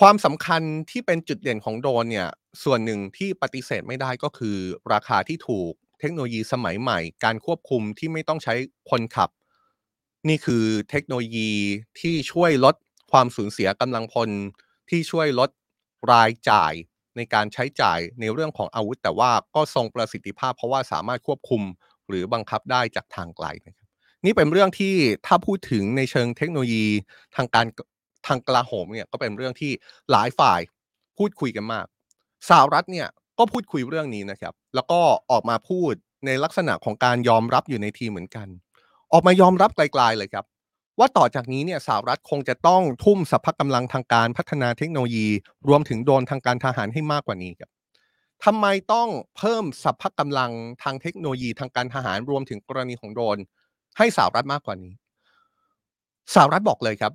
[0.00, 2.28] ความสำคัญที่เป็นจุดเด่นของโดรนเนี่ย
[2.64, 4.56] ส่วนหนึ่งที่ปฏิเสธไม่ได้ก็คือ
[4.92, 8.54] ราคาที่ถูก เทคโนโลยีสมัยใหม่ การควบคุมที่ไม่ต้องใช้
[8.90, 9.30] คนขับ
[10.28, 11.50] นี่คือเทคโนโลยี
[12.00, 12.74] ที่ช่วยลด
[13.12, 14.28] ความสูญเสียกำลังพล
[14.90, 15.50] ที่ช่วยลด
[16.12, 16.72] รายจ่าย
[17.16, 21.62] ในการใช้จ่ายในเรื่องของอาวุธ แต่ว่าก็ทรงประสิทธิภาพเพราะว่าสามารถควบคุม
[22.08, 23.88] หรือบังคับได้จากทางไกลนะครับ
[24.24, 24.94] นี่เป็นเรื่องที่
[25.26, 26.86] ถ้าพูดถึงในเชิงเทคโนโลยี
[27.36, 27.66] ทางการ
[28.26, 29.72] ทางกลาโหมเนี่ยก็เป็นเรื่องที่
[30.10, 30.60] หลายฝ่าย
[31.18, 31.86] พูดคุยกันมาก
[32.48, 33.08] สหรัฐเนี่ย
[33.40, 35.00] ก็พูดคุยเรื่องนี้นะครับ แล้วก็
[35.30, 35.92] ออกมาพูด
[36.26, 38.48] ในลักษณะของการยอมรับอยู่ในทีเหมือนกัน
[39.12, 40.44] ออกมายอมรับไกลๆเลยครับ
[40.98, 45.28] ว่าต่อจากนี้เนี่ยสหรัฐคงจะต้องทุ่มสรรพกำลังทางการพัฒนาเทคโนโลยี
[45.68, 47.70] รวมถึงโดนทางการทหารให้มากกว่านี้ครับ
[48.44, 53.38] ทำไมต้องเพิ่มสรรพกำลังทางเทคโนโลยีทางการทหารรวมถึงกรณีของโดน
[53.98, 54.92] ให้สหรัฐมากกว่านี้
[56.34, 57.12] สหรัฐบอกเลยครับ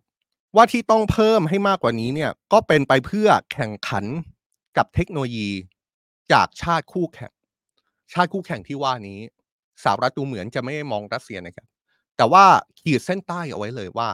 [0.56, 4.06] ว่าที่ต้องเพิ่มให้มากกว่านี้เนี่ยก็เป็นไปเพื่อแข่งขัน
[4.78, 5.50] กับเทคโนโลยี
[6.32, 7.32] จากชาติคู่แข่ง
[8.14, 9.20] ชาติคู่แข่งที่ว่านี้
[9.84, 11.68] สหรัฐดูเหมือนจะไม่มองรัสเซียนะครับ
[12.18, 12.46] แต่ว่า
[12.80, 14.10] ขีดเส้นใต้เอาไว้เลยว่า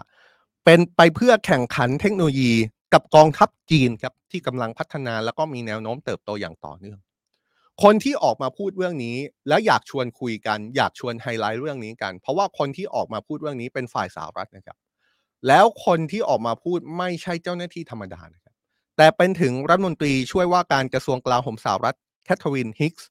[0.65, 2.53] เป็นไปเพื่อแข่งขันเทคโนโลยี
[2.93, 6.99] กับกองทัพจีนครับที่กำลังพัฒนาแล้วก็มีแนวโน้มเติบโตอย่างต่อเนื่อง
[7.83, 14.77] คนที่ออกมาพูดเรื่องนี้ และอยากชวนคุยกัน อยากชวนไฮไลท์เรื่องนี้กัน เพราะว่าคนที่ออกมาพูดเรื่องนี้เป็นฝ่ายสหรัฐนะครับ
[15.47, 18.40] แล้วคนที่ออกมาพูดไม่ใช่เจ้าหน้าที่ธรรมดานะ
[19.01, 23.07] แต่เป็นถึงรัฐมนตรีช่วยว่าการกระทรวงกลาโหมสหรัฐแคทเธอรีนฮิกส์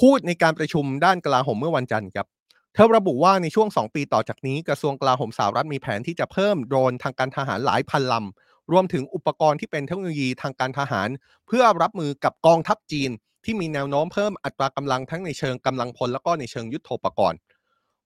[0.00, 2.26] พูดในการประชุมด้านกลาโหมเมื่อวันจันทร์ครับ
[2.74, 11.08] เธอระบุว่าในช่วง 2 ปีต่อจากนี้กระทรวงกลาโหมสหรัฐมีแผนที่จะเพิ่มโดรนทางการทหารหลายพันลำ รวมถึงอุปกรณ์ที่เป็นเทคโนโลยีทางการทหาร
[11.46, 13.10] เพื่อรับมือกับกองทัพจีน
[13.44, 17.38] ที่มีแนวโน้มเพิ่มอัตรากำลังทั้งในเชิงกำลังพลแล้วก็ในเชิงยุทโธปกรณ์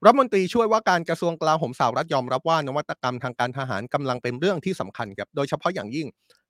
[0.07, 6.07] รัฐมนตรีช่วยว่าการกระทรวงกลาโหมสหรัฐยอมรับว่านวัตกรรมทางการทหารกำลังเป็นเรื่องที่สำคัญครับโดยเฉพาะอย่างยิ่ง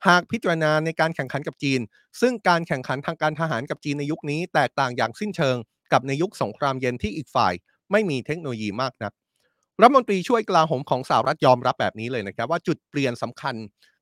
[0.07, 1.81] หากพิจารณาในการแข่งขันกับจีน
[2.21, 5.57] ซึ่งการแข่งขันทางการทหารกับจีนในยุคนี้ แตกต่างอย่างสิ้นเชิง
[5.93, 7.53] กับในยุคสงครามเย็นที่อีกฝ่าย
[7.93, 9.13] ไม่มีเทคโนโลยีมากนัก
[9.81, 13.55] รัฐมนตรีช่วยกลาโหมของสหรัฐยอมรับแบบนี้เลยนะครับว่าจุดเปลี่ยนสำคัญ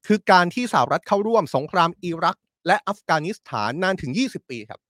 [0.07, 2.37] คือการที่สหรัฐเข้าร่วมสงครามอิรัก
[2.67, 4.81] และอัฟกานิสถานนานถึง 20 ปีครับ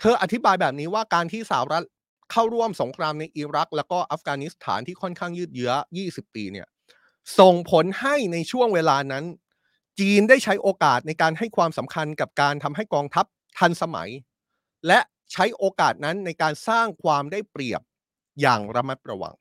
[0.00, 1.84] เธออธิบายแบบนี้ว่าการที่สหรัฐ
[2.32, 5.72] เข้าร่วมสงครามในอิรัก แล้วก็อัฟกานิสถานที่ค่อนข้างยืดเยื้อ
[6.04, 6.66] 20 ปีเนี่ย
[7.38, 9.24] ส่งผลให้ในช่วงเวลานั้น
[10.00, 13.26] จีนได้ใช้โอกาสในการให้ความสำคัญกับการทำให้กองทัพ
[13.58, 14.10] ทันสมัย
[14.86, 15.00] และ
[15.32, 17.82] ใช้โอกาสนั้นในการสร้างความได้เปรียบ
[18.40, 19.34] อย่างระมัดระวัง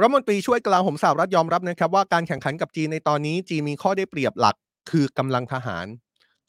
[0.00, 4.56] รัฐมนตรีช่วยกลาโหมสหรัฐยอมรับนะครับว่าการแข่งขันกับจีนในตอนนี้จีนมีข้อได้เปรียบหลัก
[4.90, 5.86] คือกำลังทหาร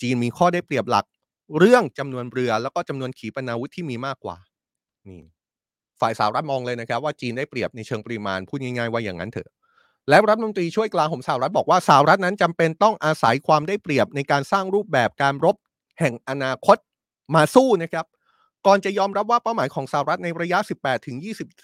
[0.02, 1.06] จีนมีข้อได้เปรียบหลัก
[1.60, 4.38] เรื่องจำนวนเรือแล้วก็จำนวนขีปนาวุธที่มีมากกว่า
[5.08, 5.22] นี่
[6.02, 9.50] ฝ่ายสหรัฐมองเลยนะครับว่าจีนได้เปรียบในเชิงปริมาณพูดง่ายๆว่าอย่างนั้นเถอะ
[10.10, 15.56] และรัฐมนตรีช่วยกลาโหมสหรัฐบอกว่าสหรัฐนั้นจำเป็นต้องอาศัยความได้เปรียบในการสร้างรูปแบบการรบ
[16.00, 16.78] แห่งอนาคต
[17.36, 18.06] มาสู้นะครับ
[18.66, 21.18] ก่อนจะยอมรับว่าเป้าหมายของสหรัฐในระยะ 18 ถึง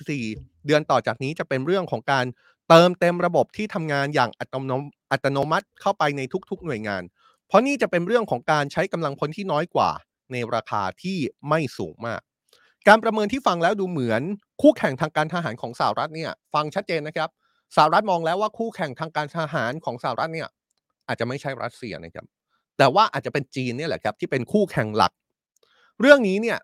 [0.08, 2.26] 24 เดือนต่อจากนี้จะเป็นเรื่องของการ
[2.70, 7.04] เติมเต็มระบบที่ทำงานอย่างอัตโนมอัตโนมัติเข้าไปในทุกๆหน่วยงาน
[7.48, 9.90] เพราะนี่จะเป็นเรื่องของการใช้กำลังพลที่น้อยกว่า
[10.32, 11.18] ในราคาที่
[11.50, 12.22] ไม่สูงมาก
[12.88, 14.22] การประเมินที่ฟังแล้วดูเหมือน
[14.62, 17.30] คู่แข่งทางการทหารของสหรัฐเนี่ย ฟังชัดเจนนะครับ
[17.76, 20.50] สหรัฐมองแล้วว่าคู่แข่งทางการทหารของสหรัฐเนี่ย
[21.08, 22.26] อาจจะไม่ใช่รัสเซียนะครับ
[22.78, 25.12] แต่ว่าอาจจะเป็นจีนเนี่ยแหละครับที่เป็นคู่แข่งหลัก
[26.02, 26.58] เรื่องนี้เนี่ย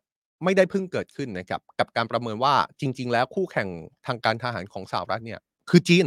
[0.44, 3.68] ไม่ได้เพิ่งเกิดขึ้นนะครับ กับการประเมินว่าจริง ๆ แล้วคู่แข่ง
[4.06, 6.06] ทางการทหารของสหรัฐเนี่ยคือจีน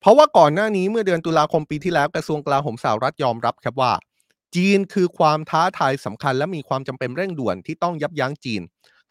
[0.00, 3.92] เพราะว่าก่อนหน้านี้เมื่อเดือนตุลาคมปีที่แล้วกระทรวงกลาโหมสหรัฐยอมรับครับว่า
[4.56, 8.62] จีนคือความท้าทายสำคัญและมีความจำเป็นเร่งด่วนที่ต้องยับยั้งจีน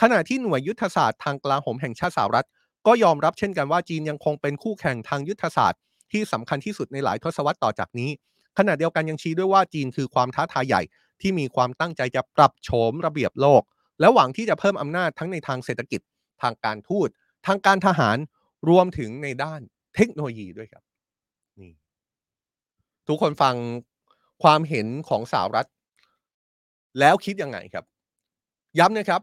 [0.01, 2.47] ขณะที่หน่วยยุทธศาสตร์ทางกลาโหมแห่งชาติสหรัฐ
[2.87, 5.81] ก็ยอมรับเช่นกันว่าจีนยังคงเป็นคู่แข่งทางยุทธศาสตร์
[6.11, 8.09] ที่สำคัญที่สุดในหลายทศวรรษต่อจากนี้
[8.57, 10.81] ขณะเดียวกันยังชี้ด้วยว่าจีนคือความท้าทายใหญ่
[11.21, 13.61] ที่มีความตั้งใจจะปรับโฉมระเบียบโลก
[13.99, 16.01] และหวังที่จะเพิ่มอำนาจทั้งในทางเศรษฐกิจ
[16.41, 17.07] ทางการทูต
[17.45, 18.17] ทางการทหาร
[18.69, 19.61] รวมถึงในด้าน
[19.95, 20.83] เทคโนโลยีด้วยครับ
[21.59, 21.73] นี่
[23.07, 23.55] ทุกคนฟัง
[24.43, 25.67] ความเห็นของสหรัฐ
[26.99, 27.85] แล้วคิดยังไงครับ
[28.79, 29.21] ย้ำนะครับ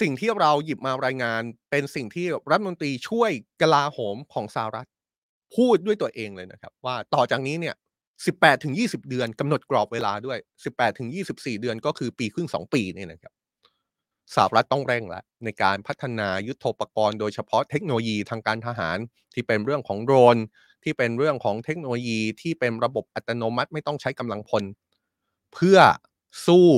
[0.00, 3.30] สิ่งที่เราหยิบมารายงานเป็นสิ่งที่รัฐมนตรีช่วย
[3.62, 4.88] กลาโหมของสหรัฐ
[5.56, 7.74] พูดด้วยตัวเองเลยนะครับ ว่าต่อจากนี้เนี่ย
[8.18, 13.32] 18ถึง20 เดือนกำหนดกรอบเวลาด้วย 18ถึง24 เดือนก็คือปีครึ่ง 2 ปีนี่นะครับ
[14.34, 18.98] สหรัฐต้องเร่งแล้วในการพัฒนายุทโธปกรณ์โดยเฉพาะเทคโนโลยีทางการทหาร
[19.34, 20.36] ที่เป็นเรื่องของโดรน
[20.84, 24.64] ที่เป็นเรื่องของเทคโนโลยีที่เป็นระบบอัตโนมัติไม่ต้องใช้กำลังพล
[25.54, 25.78] เพื่อ
[26.46, 26.68] สู้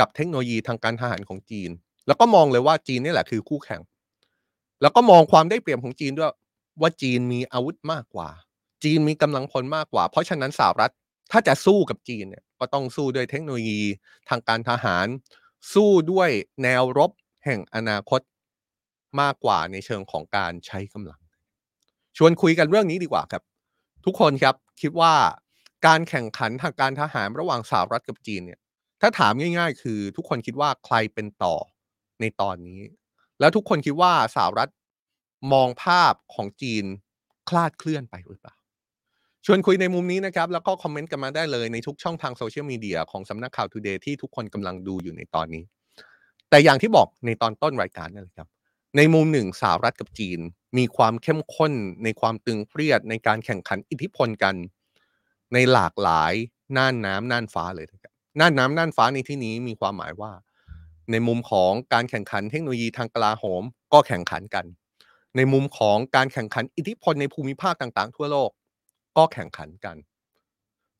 [0.00, 1.70] กับเทคโนโลยีทางการทหารของจีน
[2.06, 3.80] แล้วก็มองเลยว่าจีนนี่แหละคือคู่แข่ง
[4.82, 6.32] แล้วก็มองความได้เปรียบของจีนด้วย
[6.80, 8.28] ว่าจีนมีอาวุธมากกว่า
[8.84, 10.92] จีนมีกำลังพลมากกว่า เพราะฉะนั้นสหรัฐ
[11.30, 13.80] ถ้าจะสู้กับจีนเนี่ยก็ต้องสู้ด้วยเทคโนโลยี
[14.28, 15.06] ทางการทหาร
[15.74, 16.30] สู้ด้วย
[16.62, 17.10] แนวรบ
[17.44, 18.20] แห่งอนาคต
[19.20, 21.20] มากกว่าในเชิงของการใช้กำลัง
[22.16, 23.42] ชวนคุยกันเรื่องนี้ดีกว่าครับ
[24.04, 25.14] ทุกคนครับคิดว่า
[25.86, 28.60] การแข่งขันทางการทหารระหว่างสหรัฐกับจีนเนี่ย
[29.00, 31.54] ถ้าถามง่าย ๆ คือทุกคนคิดว่าใครเป็นต่อ
[32.22, 32.80] ในตอนนี้
[33.40, 34.70] แล้วทุกคนคิดว่าสหรัฐ
[35.52, 36.84] มองภาพของจีน
[37.48, 38.54] คลาดเคลื่อนไปหรือเปล่า
[39.46, 45.64] ชวนคุยในมุมนี้นะครับ แล้วก็คอมเมนต์กันมาได้เลยในทุกช่องทาง Social Media ของสำนักข่าว Today ที่ทุกคนกำลังดูอยู่ในตอนนี้
[46.50, 48.48] แต่อย่างที่บอกในตอนต้นรายการนั่นแหละครับ
[48.96, 50.40] ในมุมหนึ่งสหรัฐกับจีน
[50.78, 51.72] มีความเข้มข้น
[52.04, 54.54] ในความตึงเครียดในการแข่งขันอิทธิพลกัน
[55.52, 56.32] ในหลากหลาย
[56.76, 60.32] น่านน้ำน่านฟ้าเลยนะครับน่านน้ำน่านฟ้าในที่นี้มีความหมายว่า
[61.10, 63.62] ในมุมของการแข่งขันเทคโนโลยีทางกลาโหม
[63.92, 64.66] ก็แข่งขันกัน
[65.36, 68.50] ในมุมของการแข่งขันอิทธิพลในภูมิภาคต่างๆ ทั่วโลก
[69.16, 69.96] ก็แข่งขันกัน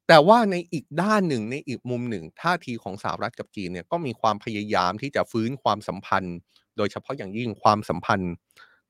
[0.08, 6.36] แต่ว่าในอีกด้านหนึ่งในอีกมุมหนึ่งท่าทีของสหรัฐกับจีนเนี่ยก็มีความพยายามที่จะฟื้นความสัมพันธ์
[6.76, 8.32] โดยเฉพาะอย่างยิ่งความสัมพันธ์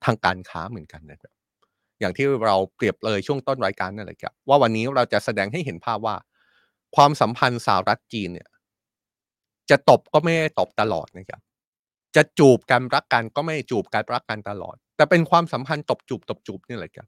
[0.04, 1.32] ทางการค้าเหมือนกันนะครับ
[2.00, 6.16] อย่างที่เราเปรียบเลยช่วงต้นรายการนั่นแหละครับว่าวันนี้เราจะแสดงให้เห็นภาพว่า
[6.96, 8.48] ความสัมพันธ์สหรัฐจีนเนี่ย
[9.70, 11.40] จะตบก็ไม่ได้ตบตลอดนะครับ
[12.16, 17.06] จะจูบกันรักกันก็ไม่จูบกันรักกันตลอด แต่เป็นความสัมพันธ์ตบจูบตบจูบนี่แหละครับ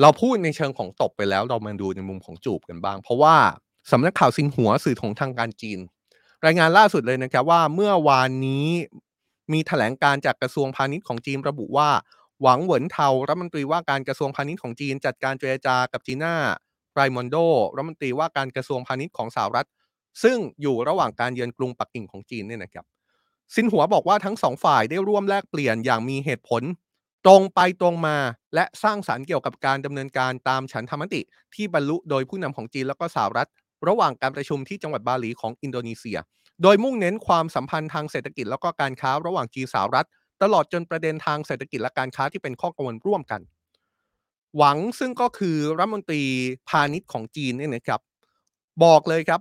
[0.00, 3.36] เราพูดในเชิงของตบไปแล้วเรามาดูในมุมของจูบกันบ้าง เพราะว่า
[3.92, 5.78] สำนักข่าวซินหัวสื่อของทางการจีน
[6.46, 8.68] รายงานล่าสุดเลยนะครับว่าเมื่อวานนี้
[9.52, 11.88] มีแถลงการจากกระทรวงพาณิชย์ของจีนระบุว่า
[12.42, 16.34] หวังเหวินเทารัฐมนตรีว่าการกระทรวงพาณิชย์ของจีน จัดการเจรจากับจีน่า
[16.94, 17.36] ไรมอนโด
[17.76, 19.68] รัฐมนตรีว่าการกระทรวงพาณิชย์ของสหรัฐ
[20.22, 22.84] ซึ่งอยู่ระหว่างการเยือนกรุงปักกิ่งของจีนเนี่ยนะครับ
[23.54, 26.62] ซินหัวบอกว่าทั้งสองฝ่ายได้ร่วมแลกเปลี่ยนอย่างมีเหตุผล
[27.24, 28.16] ตรงไปตรงมา
[28.54, 31.20] และสร้างสารรค์เกี่ยวกับการดำเนินการตามฉันธรรมติ
[31.54, 33.48] ที่บรรลุโดยผู้นำของจีนแล้วก็สหรัฐ
[33.88, 36.18] ระหว่างการประชุมที่จังหวัดบาหลีของอินโดนีเซีย
[36.62, 40.06] โดยมุ่งเน้นความสัมพันธ์ทางเศรษฐกิจแล้วก็การค้าระหว่างจีนสหรัฐ
[40.42, 43.40] ตลอดจนประเด็นทางเศรษฐกิจและการค้าที่เป็นข้อกังวลร่วมกัน
[44.56, 46.22] หวังซึ่งก็คือรัฐมนตรี
[46.68, 48.00] พาณิชย์ของจีนเนี่ยนะครับ
[48.84, 49.40] บอกเลยครับ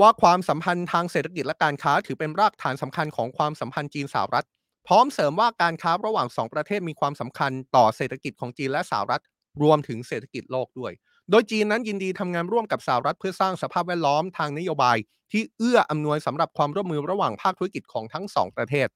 [0.00, 4.46] ว่าความสัมพันธ์ทางเศรษฐกิจและการค้าถือเป็นรากฐานสำคัญของความสัมพันธ์จีนสหรัฐ
[4.86, 9.22] พร้อมเสริมว่าการค้าระหว่างสองประเทศมีความสำคัญต่อเศรษฐกิจของจีนและสหรัฐ
[9.62, 10.92] รวมถึงเศรษฐกิจโลกด้วย
[11.30, 14.96] โดยจีนนั้นยินดีทำงานร่วมกับสหรัฐเพื่อสร้างสภาพแวดล้อมทางนโยบาย
[15.32, 18.86] ที่เอื้ออำนวยสำหรับความร่วมมือระหว่างภาคธุรกิจของทั้งสองประเทศ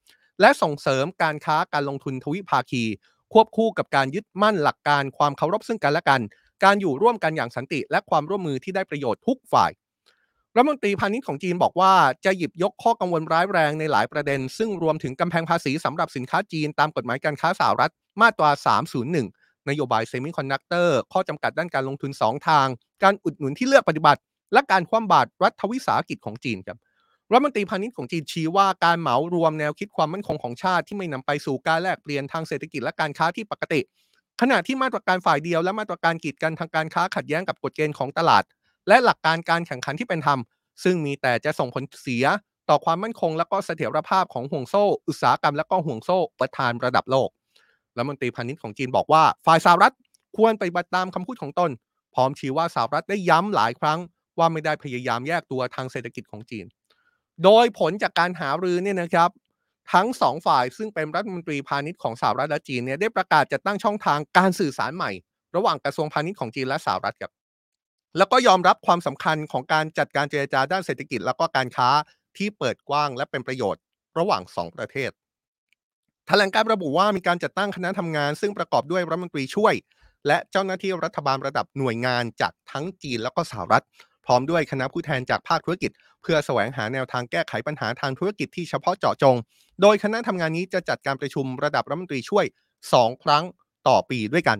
[0.40, 2.84] และส่งเสริมการค้าการลงทุนทวิภาคี
[3.32, 6.20] ควบคู่กับการยึดมั่นหลักการความเคารพซึ่งกันและกัน
[6.64, 9.70] การอยู่ร่วมกันอย่างสันติ และความร่วมมือที่ได้ประโยชน์ทุกฝ่าย
[10.56, 11.92] รัฐมนตรีพาณิชย์ของจีนบอกว่า
[12.24, 18.50] จะหยิบยกข้อกังวลร้ายแรงในหลายประเด็น ซึ่งรวมถึงกำแพงภาษีสำหรับสินค้าจีนตามกฎหมายการค้าสหรัฐมาตรา
[19.08, 22.66] 301 นโยบายเซมิคอนดักเตอร์ข้อจำกัดด้านการลงทุน 2 ทาง
[23.02, 24.20] การอุดหนุนที่เลือกปฏิบัติ
[24.52, 26.78] และการคว่ำบาตรรัฐวิสาหกิจของจีนครับ
[27.32, 33.80] รัฐมนตรีพาณิชย์ของจีนชี้ว่าการเหมารวมแนวคิดความมั่นคงของชาติที่ไม่นำไปสู่การแลกเปลี่ยนทางเศรษฐกิจและการค้าที่ปกติ
[34.40, 38.44] ขณะที่มาตรการฝ่ายเดียวและมาตรการกีดกันทางการค้าขัดแย้งกับกฎเกณฑ์ของตลาด
[38.88, 40.38] และหลักการการแข่งขันที่เป็นธรรม
[40.84, 42.24] ซึ่งมีแต่จะส่งผลเสีย
[42.68, 47.28] ต่อความมั่นคง และก็เสถียรภาพของห่วงโซ่ อุตสาหกรรมและก็ห่วงโซ่อุปทานระดับโลก
[47.96, 49.94] รัฐมนตรีพาณิชย์ของจีนบอกว่าฝ่ายสหรัฐ
[50.36, 51.70] ควรไปบัติตามคำพูดของตน
[52.14, 53.98] พร้อมชี้ว่าสหรัฐได้ย้ำหลายครั้ง
[54.38, 56.66] ว่าไม่ได้พยายามแยกตัวทางเศรษฐกิจของจีน
[57.44, 59.30] โดยผลจากการหารือเนี่ยนะครับ
[59.92, 65.10] ทั้งสองฝ่ายซึ่งเป็นรัฐมนตรีพาณิชย์ของสหรัฐและจีนเนี่ยได้ประกาศจะตั้งช่องทางการสื่อสารใหม่
[65.56, 67.32] ระหว่างกระทรวงพาณิชย์ของจีนและสหรัฐครับ
[68.16, 71.88] แล้วก็ยอมรับความสำคัญของการจัดการเจรจาด้านเศรษฐกิจ แล้วก็การค้า
[72.36, 73.82] ที่เปิดกว้างและเป็นประโยชน์
[74.18, 75.10] ระหว่างสองประเทศ
[76.26, 79.74] แถลงการระบุว่ามีการจัดตั้งคณะทำงาน ซึ่งประกอบด้วยรัฐมนตรีช่วย
[80.26, 83.84] และเจ้าหน้าที่รัฐบาลระดับหน่วยงานจากทั้งจีนแล้วก็สหรัฐ
[84.26, 85.90] พร้อมด้วยคณะผู้แทนจากภาคธุรกิจ
[86.22, 89.36] เพื่อแสวงหาแนวทางแก้ไขปัญหาทางธุรกิจที่เฉพาะเจาะจง
[89.82, 92.44] โดยคณะทำงานนี้จะจัดการประชุมระดับรัฐมนตรีช่วย
[92.84, 93.44] 2 ครั้ง
[93.88, 94.58] ต่อปีด้วยกัน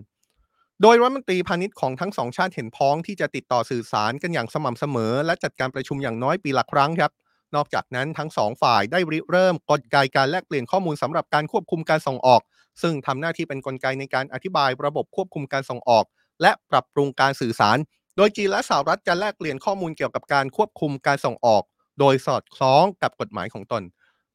[0.81, 7.11] โดยรัฐมนตรีพาณิชย์ของทั้งสองชาติเห็นพ้องที่จะติดต่อสื่อสารกันอย่างสม่ำเสมอ และจัดการประชุมอย่างน้อยปีละครั้งครับ
[7.55, 12.41] นอกจากนั้นทั้งสองฝ่ายได้ริเริ่มกลไกการแลกเปลี่ยนข้อมูลสำหรับการควบคุมการส่งออก
[12.81, 16.05] ซึ่งทำหน้าที่เป็นกลไกในการอธิบายระบบควบคุมการส่งออก
[16.41, 17.77] และปรับปรุงการสื่อสาร
[18.17, 21.63] โดยจีนและสหรัฐจะแลกเปลี่ยนข้อมูลเกี่ยวกับการควบคุมการส่งออก
[21.99, 23.83] โดยสอดคล้องกับกฎหมายของตน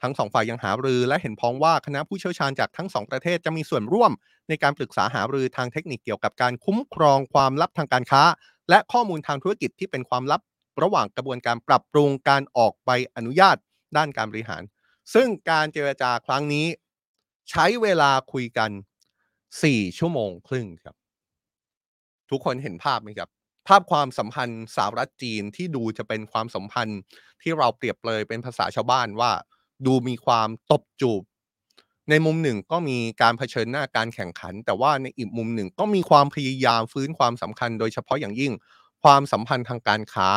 [0.03, 4.13] ทั้งสองฝ่ายยังหารือและเห็นพ้องว่าคณะผู้เชี่ยวชาญจากทั้งสองประเทศจะมีส่วนร่วม
[4.49, 8.23] ในการปรึกษาหารือทางเทคนิคเกี่ยวกับการคุ้มครองความลับทางการค้า
[8.71, 10.41] และข้อมูลทางธุรกิจที่เป็นความลับ
[10.83, 13.57] ระหว่างกระบวนการปรับปรุงการออกใบอนุญาต
[13.97, 14.63] ด้านการบริหาร
[15.15, 16.67] ซึ่งการเจรจาครั้งนี้
[17.51, 18.71] ใช้เวลาคุยกัน
[19.55, 20.95] 4 ชั่วโมงครึ่งครับ
[22.31, 23.29] ทุกคนเห็นภาพไหมครับ
[23.69, 27.01] ภาพความสัมพันธ์สหรัฐจีนที่ดูจะเป็นความสัมพันธ์
[27.43, 29.33] ที่เราเปรียบเลยเป็นภาษาชาวบ้านว่า
[29.87, 31.23] ดูมีความตบจูบ
[32.11, 38.53] ในมุมหนึ่งก็มีการเผชิญหน้าการแข่งขัน แต่ว่าในอีกมุมหนึ่งก็มีความพยายามฟื้นความสำคัญ โดยเฉพาะอย่างยิ่ง
[39.03, 40.31] ความสัมพันธ์ทางการค้า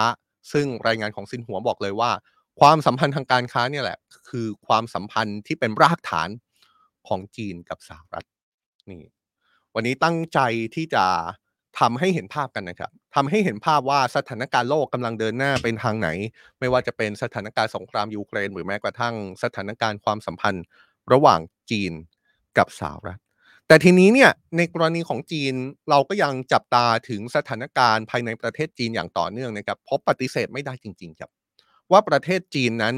[0.52, 2.12] ซึ่งรายงานของซินหัวบอกเลยว่า
[2.60, 3.98] ความสัมพันธ์ทางการค้าเนี่ยแหละ
[4.30, 6.30] คือความสัมพันธ์ที่เป็นรากฐาน
[7.08, 8.26] ของจีนกับสหรัฐ
[8.90, 9.04] นี่
[9.74, 10.40] วันนี้ตั้งใจ
[10.76, 11.06] ที่จะ
[11.80, 16.10] ทำให้เห็นภาพกันนะครับทำให้เห็นภาพว่าสถานการณ์โลกกำลังเดินหน้าเป็นทางไหน
[16.60, 20.66] ไม่ว่าจะเป็นสถานการณ์สงครามยูเครน หรือแม้กระทั่งสถานการณ์ความสัมพันธ์
[21.14, 21.40] ระหว่าง
[21.72, 21.94] จีน
[22.58, 23.20] กับสหรัฐ
[23.68, 25.54] แต่ทีนี้เนี่ยในกรณีของจีน
[25.90, 31.30] เราก็ยังจับตาถึงสถานการณ์ภายในประเทศจีนอย่างต่อเนื่องนะครับเพราะปฏิเสธไม่ได้จริง ๆ ครับ
[31.92, 32.96] ว่าประเทศจีนนั้น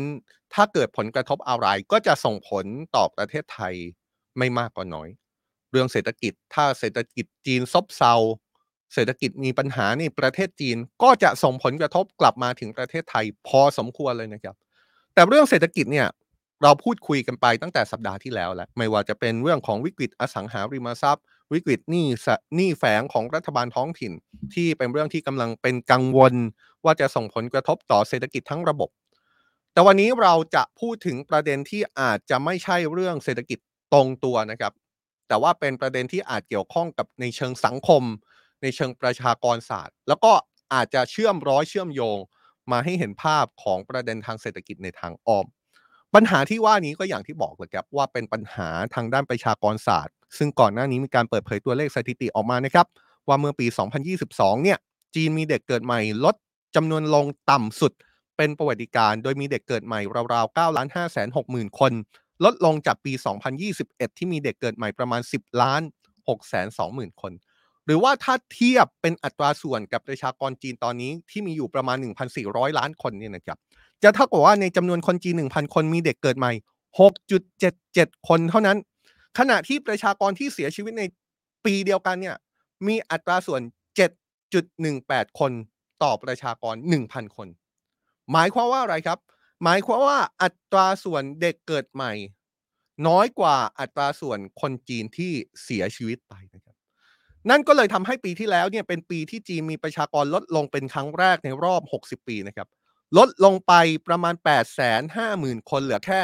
[0.54, 3.74] ถ้าเกิดผลกระทบอะไรก็จะส่งผลต่อประเทศไทย
[4.38, 5.10] ไม่มากก็น้อย
[5.72, 8.14] เรื่องเศรษฐกิจถ้าเศรษฐกิจจีนซบเซา
[8.94, 14.56] เศรษฐกิจมีปัญหานี่ประเทศจีนก็จะส่งผลกระทบกลับมาถึงประเทศไทยพอสมควรเลยนะครับ
[15.14, 16.08] แต่เรื่องเศรษฐกิจเนี่ย
[16.64, 22.08] เราพูดคุยกันไปตั้งแต่สัปดาห์ที่แล้วแล้วไม่ว่าจะเป็นเรื่องของวิกฤตอสังหาริมทรัพย์ วิกฤตหนี้
[22.56, 24.12] หนี้แฝงของรัฐบาลท้องถิ่น
[24.54, 26.34] ที่เป็นเรื่องที่กำลังเป็นกังวล
[26.86, 28.90] ว่าจะส่งผลกระทบต่อเศรษฐกิจทั้งระบบ
[29.74, 33.60] แต่วันนี้เราจะพูดถึงประเด็นที่อาจจะไม่ใช่เรื่องเศรษฐกิจ
[33.94, 34.74] ตรงตัวนะครับ
[35.28, 38.04] แต่ว่าเป็นประเด็นที่อาจเกี่ยวข้องกับในเชิงสังคม
[38.62, 40.32] ในเชิงประชากรศาสตร์ แล้วก็
[40.74, 42.18] อาจจะเชื่อมร้อยเชื่อมโยง
[42.72, 45.46] มาให้เห็นภาพของประเด็นทางเศรษฐกิจในทางอ้อม
[46.14, 52.88] ปัญหาที่ว่านี้ก็อย่างที่บอกเลยครับว่าเป็นปัญหาทางด้านประชากรศาสตร์ ซึ่งก่อนหน้านี้มีการเปิดเผยตัวเลขสถิติออกมานะครับ
[53.28, 53.68] ว่าเมื่อปี
[54.16, 54.78] 2022 เนี่ย
[55.16, 56.36] จีนมีเด็กเกิดใหม่ลด
[56.76, 57.94] จำนวนลงต่ำสุด
[58.38, 60.00] เป็นประวัติการ โดยมีเด็กเกิดใหม่
[60.34, 61.92] ราวๆ9ล้าน5แสน6หมื่นคน
[62.46, 63.14] ลดลงจากปี
[63.66, 65.82] 2021 ที่มีเด็กเกิดใหม่ประมาณ 10 ล้าน
[66.18, 67.32] 6แสน2หมื่นคน
[67.86, 71.98] หรือว่าถ้าเทียบเป็นอัตราส่วนกับประชากรจีนตอนนี้ที่มีอยู่ประมาณ
[72.38, 73.58] 1,400 ล้านคนเนี่ยนะครับ
[74.04, 76.52] จะเท่ากับว่าในจำนวนคนจีน 1,000 คนมีเด็กเกิดใหม่
[77.60, 78.78] 6.77 คนเท่านั้น
[79.40, 81.04] ขณะที่ประชากรที่เสียชีวิตใน
[81.66, 82.36] ปีเดียวกันเนี่ย
[82.88, 83.62] มีอัตราส่วน
[84.30, 85.52] 7.18 คน
[86.04, 87.48] ต่อประชากร 1,000 คน
[88.32, 89.20] หมายความว่าอะไรครับ
[89.64, 92.14] หมายความว่าอัตราส่วนเด็กเกิดใหม่
[93.08, 95.32] น้อยกว่าอัตราส่วนคนจีนที่
[95.64, 96.65] เสียชีวิตไปนะครับ
[97.50, 102.68] นั่นก็เลยทำให้ปีที่แล้วเนี่ยเป็นปีที่จีนมีประชากรลดลงเป็นครั้งแรกในรอบ 60 ปีนะครับ
[103.18, 103.74] ลดลงไป
[104.08, 104.36] ประมาณ
[105.02, 106.22] 850,000 คนเหลือแค่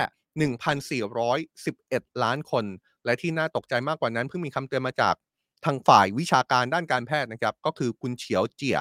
[1.11, 2.65] 1,411 ล้านคน
[3.05, 5.15] และที่น่าตกใจมากกว่านั้นเพิ่งมีคำเตือนมาจาก
[5.65, 8.77] ทางฝ่ายวิชาการด้านการแพทย์นะครับ ก็คือคุณเฉียวเจีย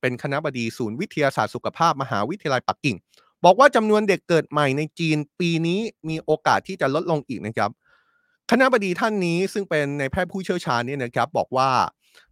[0.00, 2.96] เป็นคณะบดีศูนย์วิทยาศาสตร์สุขภาพมหาวิทยาลัยปักกิ่ง
[3.44, 7.70] บอกว่าจำนวนเด็กเกิดใหม่ในจีนปีนี้มีโอกาสที่จะลดลงอีกนะครับ
[8.54, 11.70] คณะบดีท่านนี้ซึ่งเป็นในแพทย์ผู้เชี่ยวชาญเนี่ยนะครับบอกว่า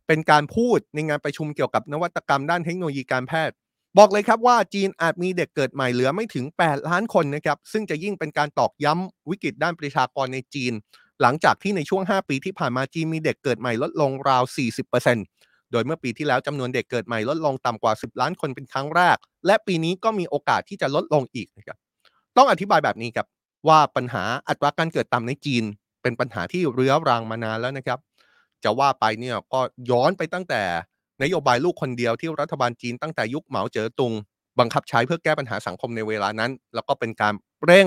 [0.06, 3.54] เป็นการพูดในงานประชุมเกี่ยวกับนวัตกรรมด้านเทคโนโลยีการแพทย์
[3.98, 10.72] บอกเลยครับว่าจีนอาจมีเด็กเกิดใหม่เหลือไม่ถึง 8 ล้านคนนะครับซึ่งจะยิ่งเป็นการตอกย้ำวิกฤตด้านประชากรในจีน
[11.22, 14.42] หลังจากที่ในช่วง 5 ปีที่ผ่านมาจีนมีเด็กเกิดใหม่ลดลงราว
[15.09, 21.76] 40%โดยเมื่อปีที่แล้วจำนวนเด็กเกิดใหม่ลดลงต่ำกว่า 10 ล้านคนเป็นครั้งแรก และปีนี้ก็มีโอกาสที่จะลดลงอีกนะครับ
[22.37, 23.26] ต้องอธิบายแบบนี้ครับ
[23.68, 25.64] ว่าปัญหาอัตราการเกิดต่ำในจีน
[26.02, 27.98] เป็นปัญหาที่เรื้อรังมานานแล้วนะครับ
[28.64, 29.60] จะว่าไปเนี่ยก็
[29.90, 30.62] ย้อนไปตั้งแต่
[31.22, 34.12] นโยบายลูกคนเดียวที่รัฐบาลจีนตั้งแต่ยุคเหมาเจ๋อตุง
[34.58, 37.34] บังคับใช้เพื่อแก้ปัญหาสังคมในเวลานั้น แล้วก็เป็นการ
[37.64, 37.86] เร่ง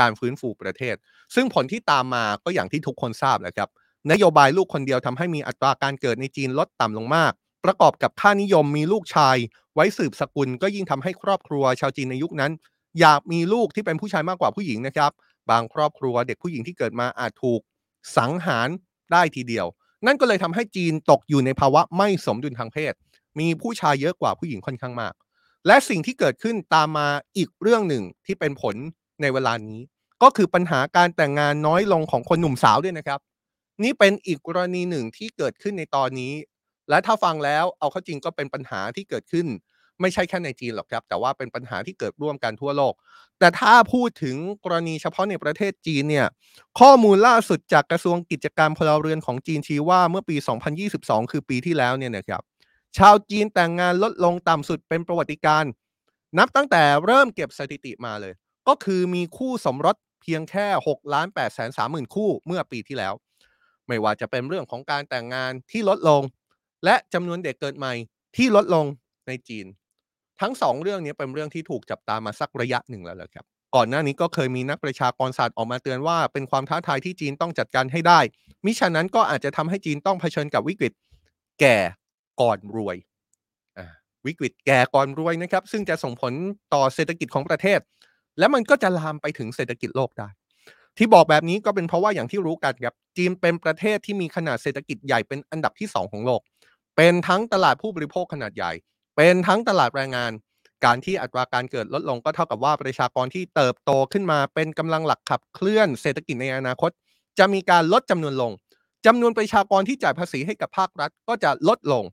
[0.00, 0.94] การฟื้นฟูประเทศ
[1.34, 3.68] ซึ่งผลที่ตามมาก็อย่างที่ทุกคนทราบแหละครับ
[4.12, 7.32] นโยบายลูกคนเดียวทำให้มีอัตราการเกิดในจีนลดต่ำลงมาก
[7.64, 9.36] ประกอบกับค่านิยมมีลูกชาย
[9.74, 12.52] ไว้สืบสกุลก็ยิ่งทำให้ครอบครัวชาวจีนในยุคนั้น
[13.00, 15.10] อยากมีลูกที่เป็นผู้ชายมากกว่าผู้หญิงนะครับ
[15.50, 17.60] บางครอบครัวเด็กผู้หญิงที่เกิดมาอาจถูก
[18.18, 18.68] สังหาร
[19.12, 19.66] ได้ทีเดียว
[20.06, 22.92] นั่นก็เลยทำให้จีนตกอยู่ในภาวะไม่สมดุลทางเพศ
[23.38, 25.14] มีผู้ชายเยอะกว่าผู้หญิงค่อนข้างมาก
[25.66, 28.74] และสิ่งที่เกิดขึ้นตามมาอีกเรื่องหนึ่งที่เป็นผล
[29.20, 29.78] ในเวลานี้
[30.22, 33.20] ก็คือปัญหาการแต่งงานน้อยลงของคนหนุ่มสาวด้วยนะครับ
[33.82, 36.32] นี่เป็นอีกกรณีหนึ่งที่เกิดขึ้นในตอนนี้
[36.88, 39.46] และถ้าฟังแล้วเอาเข้าจริงก็เป็นปัญหาที่เกิดขึ้น
[40.00, 42.94] ไม่ใช่แค่ในจีนหรอกครับ แต่ว่าเป็นปัญหาที่เกิดร่วมกันทั่วโลก
[43.38, 46.26] แต่ถ้าพูดถึงกรณีเฉพาะในประเทศจีนเนี่ย
[46.80, 50.36] ข้อมูลล่าสุดจากกระทรวงกิจการพลเรือนของจีนชี้ว่าเมื่อปี
[50.84, 52.42] 2022 คือปีที่แล้วเนี่ยนะครับ
[52.98, 55.70] ชาวจีนแต่งงานลดลงต่ำสุดเป็นประวัติการณ์
[56.38, 58.32] นับตั้งแต่เริ่มเก็บสถิติมาเลย
[58.68, 63.14] ก็คือมีคู่สมรสเพียงแค่6ล้าน8แสน3หมื่นคู่เมื่อปีที่แล้ว
[63.86, 66.22] ไม่ว่าจะเป็นเรื่องของการแต่งงานที่ลดลง
[66.84, 67.92] และจำนวนเด็กเกิดใหม่
[68.36, 68.86] ที่ลดลง
[69.26, 69.66] ในจีน
[70.40, 78.20] ทั้งสองเรื่องนี้เป็นเรื่องที่ถูกจับตามาสักระยะหนึ่งแล้วแหละครับ ก่อนหน้านี้ก็เคยมีนักประชากรศาสตร์ออกมาเตือนว่า เป็นความท้าทายที่จีนต้องจัดการให้ได้
[78.64, 80.92] มิฉะนั้นก็อาจจะทำให้จีนต้องเผชิญกับวิกฤต
[81.60, 81.76] แก่
[82.40, 82.96] ก่อนรวย
[84.26, 86.32] วิกฤตแก่ก่อนรวยนะครับ ซึ่งจะส่งผล
[86.74, 87.80] ต่อเศรษฐกิจของประเทศ
[88.38, 90.28] และมันก็จะลามไปถึงเศรษฐกิจโลกได้
[90.98, 96.40] ที่บอกแบบนี้ก็เป็นเพราะว่าอย่างที่รู้กันครับจีนเป็นประเทศที่มีขนาดเศรษฐกิจใหญ่เป็นอันดับที่ 2 ของโลก
[96.96, 98.72] เป็นทั้งตลาดผู้บริโภคขนาดใหญ่
[99.16, 100.32] เป็นทั้งตลาดแรงงาน
[100.84, 106.90] การที่อัตราการเกิดลดลงก็เท่ากับว่าประชากรที่เติบโตขึ้นมาเป็นกำลังหลักขับเคลื่อนเศรษฐกิจในอนาคต
[107.38, 108.52] จะมีการลดจำนวนลง
[109.06, 112.04] จำนวนประชากรที่จ่ายภาษีให้กับภาครัฐก็จะลดลง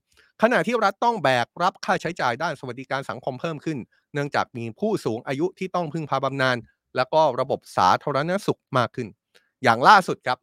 [0.42, 3.78] ขณะที่รัฐต้องแบกรับค่าใช้จ่ายด้านสวัสดิการสังคมเพิ่มขึ้น
[4.14, 6.58] เนื่องจากมีผู้สูงอายุที่ต้องพึ่งพาบำนาญ
[6.96, 9.08] แล้วก็ระบบสาธารณสุขมากขึ้น
[9.64, 10.38] อย่างล่าสุดครับ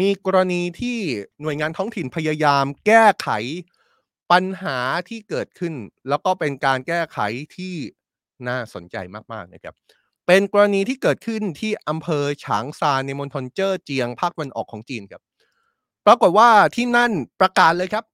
[0.00, 0.98] มีกรณีที่
[1.42, 3.28] หน่วยงานท้องถิ่นพยายามแก้ไข
[4.32, 4.78] ปัญหา
[5.08, 5.74] ที่เกิดขึ้น
[6.08, 7.18] แล้วก็เป็นการแก้ไข
[7.56, 7.74] ที่
[8.48, 8.96] น่าสนใจ
[9.32, 9.74] มากๆนะครับ
[10.26, 15.22] เป็นกรณีที่เกิดขึ้นที่อำเภอฉางซานในมณฑลเจ้อเจียงภาคตะวันออกของจีนครับ
[16.06, 18.04] ปรากฏว่าที่นั่นประกาศเลยครับ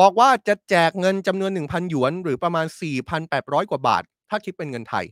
[0.00, 2.66] บอกว่าจะแจกเงินจำนวน 1,000 หยวน หรือประมาณ
[3.18, 5.06] 4,800 กว่าบาท ถ้าคิดเป็นเงินไทย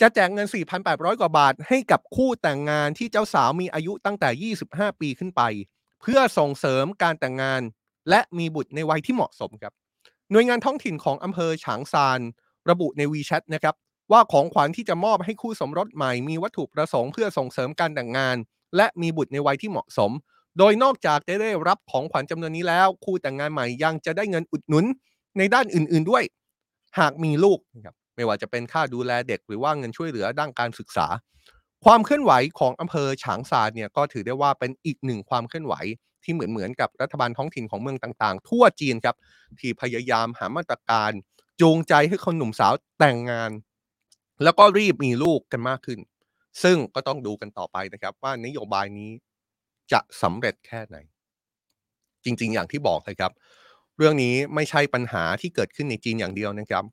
[0.00, 0.46] จะแจกเงิน
[0.84, 5.42] 4,800 กว่าบาท ให้กับคู่แต่งงานที่เจ้าสาวมีอายุตั้งแต่ 25 ปีขึ้นไป
[6.00, 7.62] เพื่อส่งเสริมการแต่งงาน
[8.10, 9.72] และมีบุตรในวัยที่เหมาะสมครับ
[10.30, 12.20] หน่วยงานท้องถิ่นของอำเภอฉางซาน
[12.70, 13.74] ระบุในวีแชทนะครับ
[14.12, 18.36] ว่าของขวัญที่จะมอบให้คู่สมรสใหม่ มีวัตถุประสงค์เพื่อส่งเสริมการแต่งงาน
[18.76, 20.10] และมีบุตรในวัยที่เหมาะสม
[20.58, 24.84] โดยนอกจากจะได้รับของขวัญจำนวนนี้แล้ว คู่แต่งงานใหม่ยังจะได้เงินอุดหนุน
[25.38, 26.24] ในด้านอื่น ๆด้วย
[26.98, 31.06] หากมีลูกนะครับไม่ว่าจะเป็นค่าดูแลเด็กหรือว่าเงินช่วยเหลือด้านการศึกษา
[31.84, 35.74] ความเคลื่อนไหวของอำเภอฉางซานเนี่ยก็ถือได้ว่าเป็นอีกหนึ่งความเคลื่อนไหว
[36.28, 39.16] ที่เหมือนเหมือนกับรัฐบาลท้องถิ่นของเมืองต่างๆ ทั่วจีนครับ
[39.60, 41.10] ที่พยายามหามาตรการ
[41.60, 43.50] จูงใจให้คนหนุ่มสาวแต่งงาน
[44.42, 46.00] แล้วก็รีบมีลูกกันมากขึ้น
[46.62, 49.10] ซึ่งก็ต้องดูกันต่อไปนะครับ ว่านโยบายนี้
[49.92, 50.96] จะสำเร็จแค่ไหน
[52.24, 53.32] จริง ๆ อย่างที่บอกเลยครับ
[53.96, 56.84] เรื่องนี้ไม่ใช่ปัญหาที่เกิดขึ้นในจีนอย่างเดียวนะครับ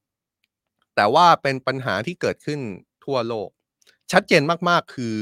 [0.95, 2.59] แต่ว่าเป็นปัญหาที่เกิดขึ้น
[3.05, 3.49] ทั่วโลก
[4.11, 5.17] ชัดเจนมากๆคือ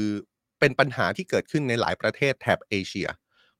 [0.60, 3.08] เป็นปัญหาที่เกิดขึ้นในหลายประเทศแถบเอเชีย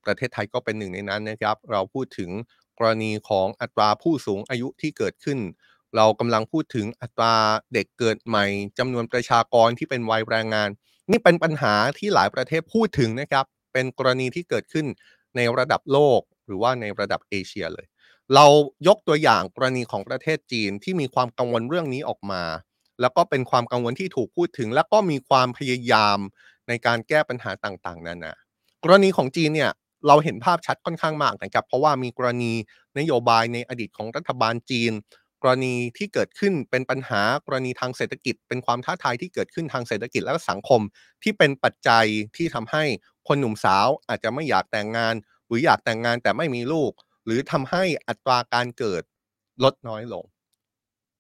[0.05, 2.30] ประเทศไทยก็เป็นหนึ่งในนั้นนะครับ เราพูดถึง
[2.78, 5.38] กรณีของอัตราผู้สูงอายุที่เกิดขึ้น
[5.96, 7.34] เรากำลังพูดถึงอัตรา
[7.74, 8.44] เด็กเกิดใหม่
[8.78, 10.68] จำนวนประชากรที่เป็นวัยแรงงาน
[11.11, 14.86] นี่เป็นปัญหาที่หลายประเทศพูดถึงนะครับ เป็นกรณีที่เกิดขึ้น
[15.36, 17.86] ในระดับโลกหรือว่าในระดับเอเชียเลย
[18.34, 18.46] เรา
[18.88, 22.42] ยกตัวอย่างกรณีของประเทศจีนที่มีความกังวลเรื่องนี้ออกมา
[23.00, 26.18] แล้วก็เป็นความกังวลที่ถูกพูดถึง แล้วก็มีความพยายาม
[26.68, 28.32] ในการแก้ปัญหาต่างๆนานา
[28.84, 29.70] กรณีของจีนเนี่ย
[30.07, 32.52] เราเห็นภาพชัดค่อนข้างมากนะครับเพราะว่ามีกรณี
[32.98, 34.92] นโยบายในอดีตของรัฐบาลจีน
[35.42, 40.80] กรณีที่เกิดขึ้นเป็นปัญหากรณีทางเศรษฐกิจ เป็นความท้าทายที่เกิดขึ้นทางเศรษฐกิจและสังคม
[41.22, 42.84] ที่เป็นปัจจัยที่ทำให้
[43.28, 45.14] คนหนุ่มสาวอาจจะไม่อยากแต่งงาน
[45.46, 46.92] หรืออยากแต่งงานแต่ไม่มีลูก
[47.24, 49.02] หรือทำให้อัตราการเกิด
[49.64, 50.24] ลดน้อยลง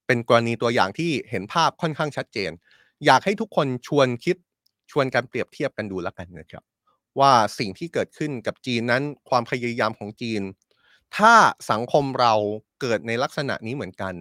[0.06, 2.50] เป็นกรณีตัวอย่างที่เห็นภาพค่อนข้างชัดเจน
[3.06, 4.36] อยากให้ทุกคนชวนคิด
[4.90, 6.64] ชวนกันเปรียบเทียบกันดูแล้วกันนะครับ
[7.20, 10.42] ว่าสิ่งที่เกิดขึ้นกับจีนนั้นความพยายามของจีน
[11.16, 11.34] ถ้า
[11.70, 12.34] สังคมเรา
[12.80, 14.14] เกิดในลักษณะนี้เหมือนกัน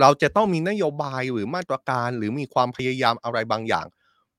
[0.00, 3.86] เราจะต้องมีนโยบายหรือมาตรการหรือมีความพยายามอะไรบางอย่าง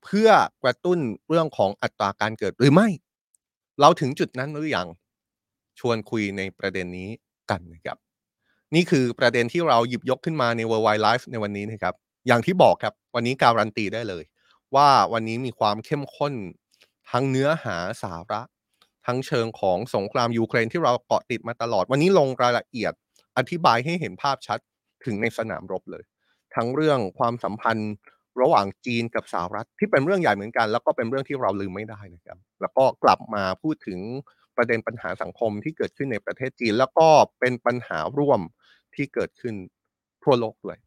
[0.03, 0.29] เพื่อ
[0.63, 2.87] กระตุ้นเรื่องของอัตราการเกิดหรือไม่
[3.81, 4.87] เราถึงจุดนั้นหรือยัง
[5.79, 7.09] ชวนคุยในประเด็นนี้
[7.49, 7.97] กันนะครับ
[8.75, 11.95] นี่คือประเด็นที่เราหยิบยกขึ้นมาใน World Wide Life ในวันนี้นะครับ
[12.27, 14.23] อย่างที่บอกครับวันนี้การันตีได้เลย
[14.75, 16.33] ว่าวันนี้มีความเข้มข้น
[17.09, 18.41] ทั้งเนื้อหาสาระ
[19.05, 22.93] ทั้งเชิงของสงครามยูเครนที่เราเกาะติดมาตลอด วันนี้ลงรายละเอียด
[23.37, 24.59] อธิบายให้เห็นภาพชัด
[25.05, 26.03] ถึงในสนามรบเลย
[26.55, 27.93] ทั้งเรื่องความสัมพันธ์
[28.41, 33.99] ระหว่างจีนกับสหรัฐที่เป็นเรื่องใหญ่เหมือนกัน แล้วก็เป็นเรื่องที่เราลืมไม่ได้นะครับ แล้วก็กลับมาพูดถึง
[34.57, 37.07] ประเด็นปัญหาสังคมที่เกิดขึ้นในประเทศจีน แล้วก็
[37.39, 38.41] เป็นปัญหาร่วม
[38.95, 39.55] ที่เกิดขึ้น
[40.23, 40.77] ทั่วโลกด้วย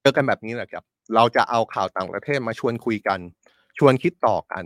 [0.00, 0.84] เจอกันแบบนี้แหละครับ
[1.14, 3.20] เราจะเอาข่าวต่างประเทศมาชวนคุยกัน
[3.78, 4.64] ชวนคิดต่อกัน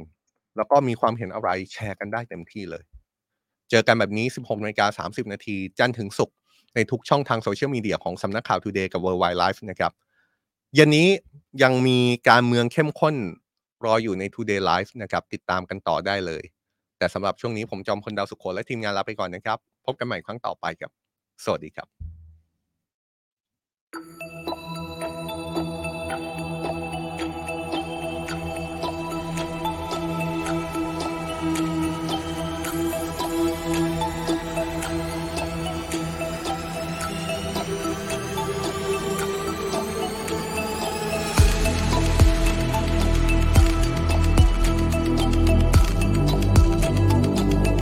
[0.56, 2.84] แล้วก็มีความเห็นอะไรแชร์กันได้เต็มที่เลย
[3.70, 6.36] เจอกันแบบนี้ 16นาฬิกา30 นาที จันถึงศุกร์
[6.74, 9.92] ในทุกช่องทางโซเชียลมีเดียของสำนักข่าว Today กับ World Wide Life นะครับ
[10.74, 11.08] เย็นนี้
[11.62, 11.98] ยังมี
[12.28, 13.14] การเมืองเข้มข้น
[13.84, 16.42] รออยู่ใน Today Live นะครับ ติดตามกันต่อได้เลย
[16.98, 20.90] แต่สำหรับช่วงนี้ผมจอมพลดาวสุขโขและทีมงานลาไปก่อนนะครับ พบกันใหม่ครั้งต่อไปครับ
[21.44, 22.13] สวัสดีครับ